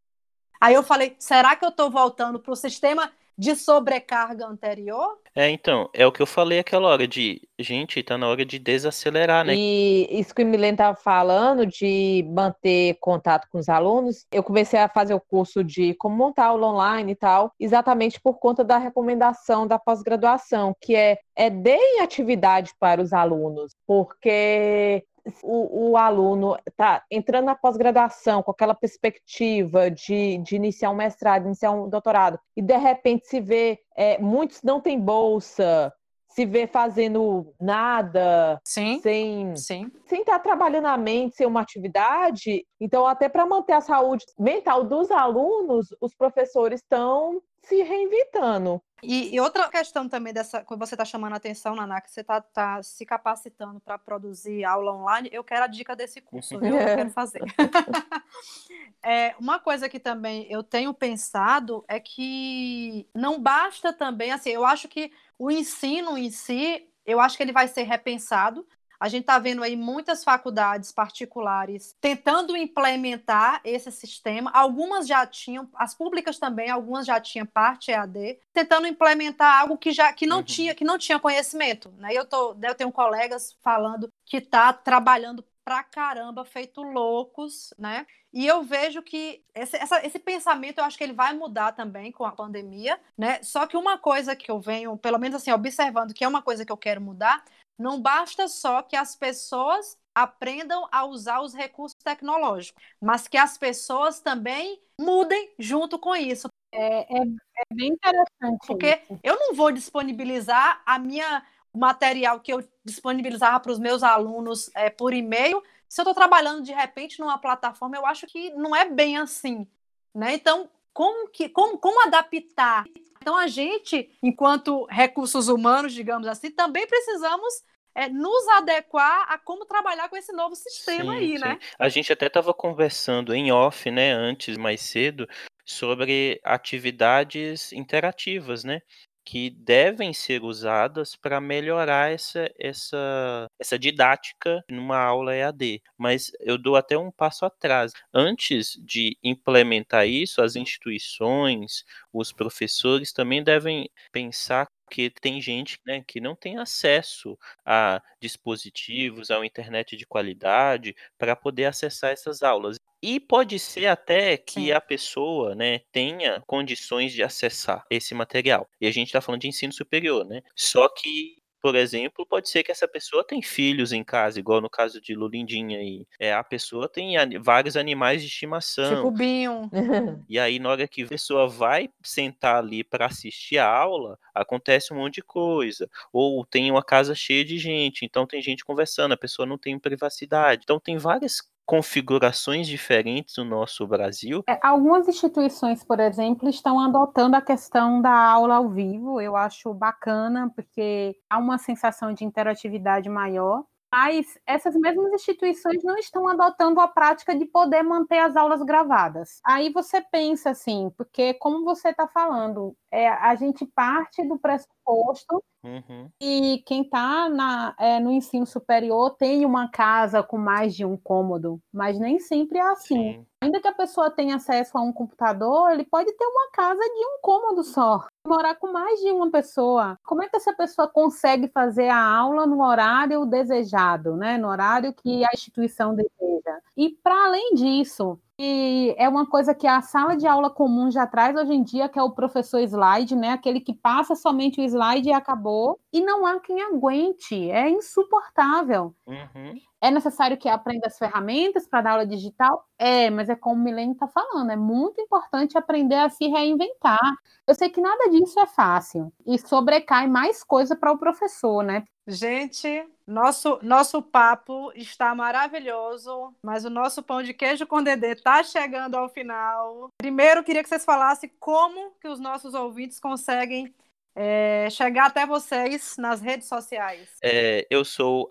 [0.63, 5.17] Aí eu falei, será que eu estou voltando para o sistema de sobrecarga anterior?
[5.35, 8.57] É, então, é o que eu falei aquela hora de, gente, tá na hora de
[8.57, 9.55] desacelerar, né?
[9.57, 14.79] E isso que o Milene estava falando de manter contato com os alunos, eu comecei
[14.79, 18.77] a fazer o curso de como montar aula online e tal, exatamente por conta da
[18.77, 25.03] recomendação da pós-graduação, que é, é deem atividade para os alunos, porque
[25.41, 31.45] o, o aluno está entrando na pós-graduação com aquela perspectiva de, de iniciar um mestrado,
[31.45, 35.93] iniciar um doutorado, e de repente se vê, é, muitos não têm bolsa,
[36.33, 39.91] se vê fazendo nada, sim, sem sim.
[40.07, 42.65] sem estar trabalhando a mente, sem uma atividade.
[42.81, 48.81] Então, até para manter a saúde mental dos alunos, os professores estão se reinventando.
[49.03, 52.21] E, e, outra questão também dessa, quando você está chamando a atenção, Naná, que você
[52.21, 56.75] está tá se capacitando para produzir aula online, eu quero a dica desse curso, viu?
[56.75, 57.41] Eu quero fazer.
[59.03, 64.65] é, uma coisa que também eu tenho pensado é que não basta também, assim, eu
[64.65, 68.65] acho que o ensino em si, eu acho que ele vai ser repensado,
[69.03, 74.49] a gente está vendo aí muitas faculdades particulares tentando implementar esse sistema.
[74.53, 79.91] Algumas já tinham, as públicas também, algumas já tinham parte EAD, tentando implementar algo que
[79.91, 80.43] já que não uhum.
[80.43, 81.93] tinha que não tinha conhecimento.
[81.97, 82.13] Né?
[82.13, 88.05] Eu, tô, eu tenho colegas falando que está trabalhando pra caramba, feito loucos, né?
[88.33, 92.11] E eu vejo que esse, essa, esse pensamento, eu acho que ele vai mudar também
[92.11, 93.41] com a pandemia, né?
[93.43, 96.65] Só que uma coisa que eu venho, pelo menos assim, observando, que é uma coisa
[96.65, 97.43] que eu quero mudar,
[97.77, 103.57] não basta só que as pessoas aprendam a usar os recursos tecnológicos, mas que as
[103.57, 106.47] pessoas também mudem junto com isso.
[106.71, 108.67] É, é, é bem interessante.
[108.67, 109.19] Porque isso.
[109.23, 111.43] eu não vou disponibilizar a minha
[111.73, 115.61] o material que eu disponibilizava para os meus alunos é, por e-mail.
[115.89, 119.67] Se eu estou trabalhando de repente numa plataforma, eu acho que não é bem assim.
[120.13, 120.35] Né?
[120.35, 122.85] Então, como, que, como, como adaptar
[123.23, 127.53] então, a gente, enquanto recursos humanos, digamos assim, também precisamos
[127.95, 131.39] é, nos adequar a como trabalhar com esse novo sistema sim, aí, sim.
[131.39, 131.57] né?
[131.79, 135.25] A gente até estava conversando em off, né, antes, mais cedo,
[135.63, 138.81] sobre atividades interativas, né?
[139.25, 145.81] Que devem ser usadas para melhorar essa, essa, essa didática numa aula EAD.
[145.97, 147.91] Mas eu dou até um passo atrás.
[148.13, 156.03] Antes de implementar isso, as instituições, os professores também devem pensar que tem gente né,
[156.07, 162.43] que não tem acesso a dispositivos, a uma internet de qualidade para poder acessar essas
[162.43, 162.77] aulas.
[163.03, 164.71] E pode ser até que Sim.
[164.71, 168.65] a pessoa, né, tenha condições de acessar esse material.
[168.79, 170.41] E a gente está falando de ensino superior, né?
[170.55, 174.69] Só que por exemplo, pode ser que essa pessoa tem filhos em casa, igual no
[174.69, 176.05] caso de Lulindinha aí.
[176.19, 178.97] É, a pessoa tem vários animais de estimação.
[178.97, 179.71] Tipo Binho.
[180.27, 184.93] e aí, na hora que a pessoa vai sentar ali para assistir a aula, acontece
[184.93, 185.89] um monte de coisa.
[186.11, 189.79] Ou tem uma casa cheia de gente, então tem gente conversando, a pessoa não tem
[189.79, 190.63] privacidade.
[190.65, 194.43] Então tem várias configurações diferentes no nosso Brasil.
[194.47, 199.21] É, algumas instituições, por exemplo, estão adotando a questão da aula ao vivo.
[199.21, 203.63] Eu acho bacana, porque há uma sensação de interatividade maior.
[203.93, 209.39] Mas essas mesmas instituições não estão adotando a prática de poder manter as aulas gravadas.
[209.45, 215.43] Aí você pensa assim, porque como você está falando, é, a gente parte do pressuposto
[215.63, 216.09] uhum.
[216.19, 221.59] e quem está é, no ensino superior tem uma casa com mais de um cômodo,
[221.71, 223.13] mas nem sempre é assim.
[223.13, 223.25] Sim.
[223.43, 227.05] Ainda que a pessoa tenha acesso a um computador, ele pode ter uma casa de
[227.05, 229.99] um cômodo só, morar com mais de uma pessoa.
[230.03, 234.37] Como é que essa pessoa consegue fazer a aula no horário desejado, né?
[234.37, 236.59] No horário que a instituição deseja?
[236.75, 241.05] E para além disso, e é uma coisa que a sala de aula comum já
[241.05, 243.29] traz hoje em dia, que é o professor slide, né?
[243.29, 245.79] Aquele que passa somente o slide e acabou.
[245.91, 248.95] E não há quem aguente, é insuportável.
[249.05, 249.53] Uhum.
[249.79, 252.65] É necessário que aprenda as ferramentas para dar aula digital?
[252.79, 257.13] É, mas é como o Milene está falando, é muito importante aprender a se reinventar.
[257.45, 261.83] Eu sei que nada disso é fácil e sobrecai mais coisa para o professor, né?
[262.05, 268.43] Gente, nosso, nosso papo está maravilhoso, mas o nosso pão de queijo com Dedê está
[268.43, 269.87] chegando ao final.
[269.97, 273.73] Primeiro, queria que vocês falassem como que os nossos ouvintes conseguem
[274.15, 277.09] é, chegar até vocês nas redes sociais.
[277.23, 278.27] É, eu sou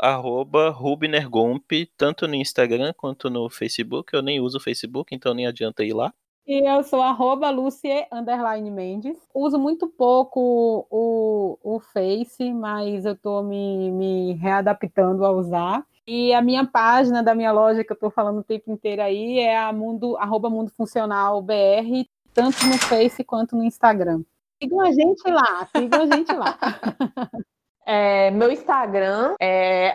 [0.74, 4.12] Rubnergomp, tanto no Instagram quanto no Facebook.
[4.12, 6.12] Eu nem uso o Facebook, então nem adianta ir lá.
[6.46, 9.16] E eu sou arroba Lucie Underline Mendes.
[9.32, 15.86] Uso muito pouco o, o Face, mas eu estou me, me readaptando a usar.
[16.04, 19.38] E a minha página da minha loja, que eu estou falando o tempo inteiro aí,
[19.38, 24.22] é a mundo, arroba Mundo Funcional BR, tanto no Face quanto no Instagram.
[24.60, 26.58] Sigam a gente lá, sigam a gente lá.
[27.84, 29.94] É, meu Instagram é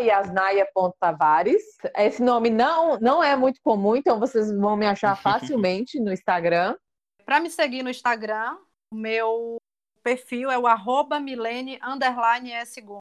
[0.00, 1.62] yasnaia.tavares.
[1.96, 6.76] Esse nome não, não é muito comum, então vocês vão me achar facilmente no Instagram.
[7.24, 8.56] Para me seguir no Instagram,
[8.92, 9.56] o meu
[10.02, 11.78] perfil é o arroba milene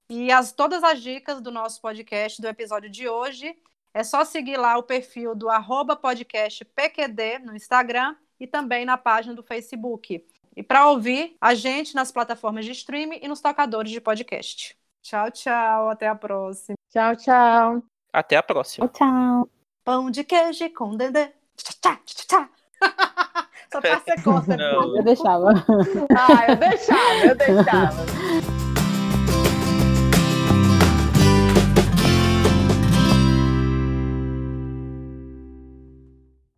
[0.10, 3.56] E as, todas as dicas do nosso podcast, do episódio de hoje,
[3.94, 8.98] é só seguir lá o perfil do arroba podcast PQD no Instagram e também na
[8.98, 10.24] página do Facebook
[10.56, 14.76] E para ouvir a gente nas plataformas de streaming e nos tocadores de podcast.
[15.02, 15.90] Tchau, tchau.
[15.90, 16.76] Até a próxima.
[16.90, 17.84] Tchau, tchau.
[18.14, 18.88] Até a próxima.
[18.88, 19.50] Tchau, tchau.
[19.84, 21.28] Pão de queijo com dendê.
[21.56, 22.50] Tchá, tchá, tchá, tchá.
[23.72, 24.58] Só pra ser conta.
[24.58, 24.98] Não.
[24.98, 25.54] Eu deixava.
[26.18, 28.52] Ah, eu deixava, eu deixava.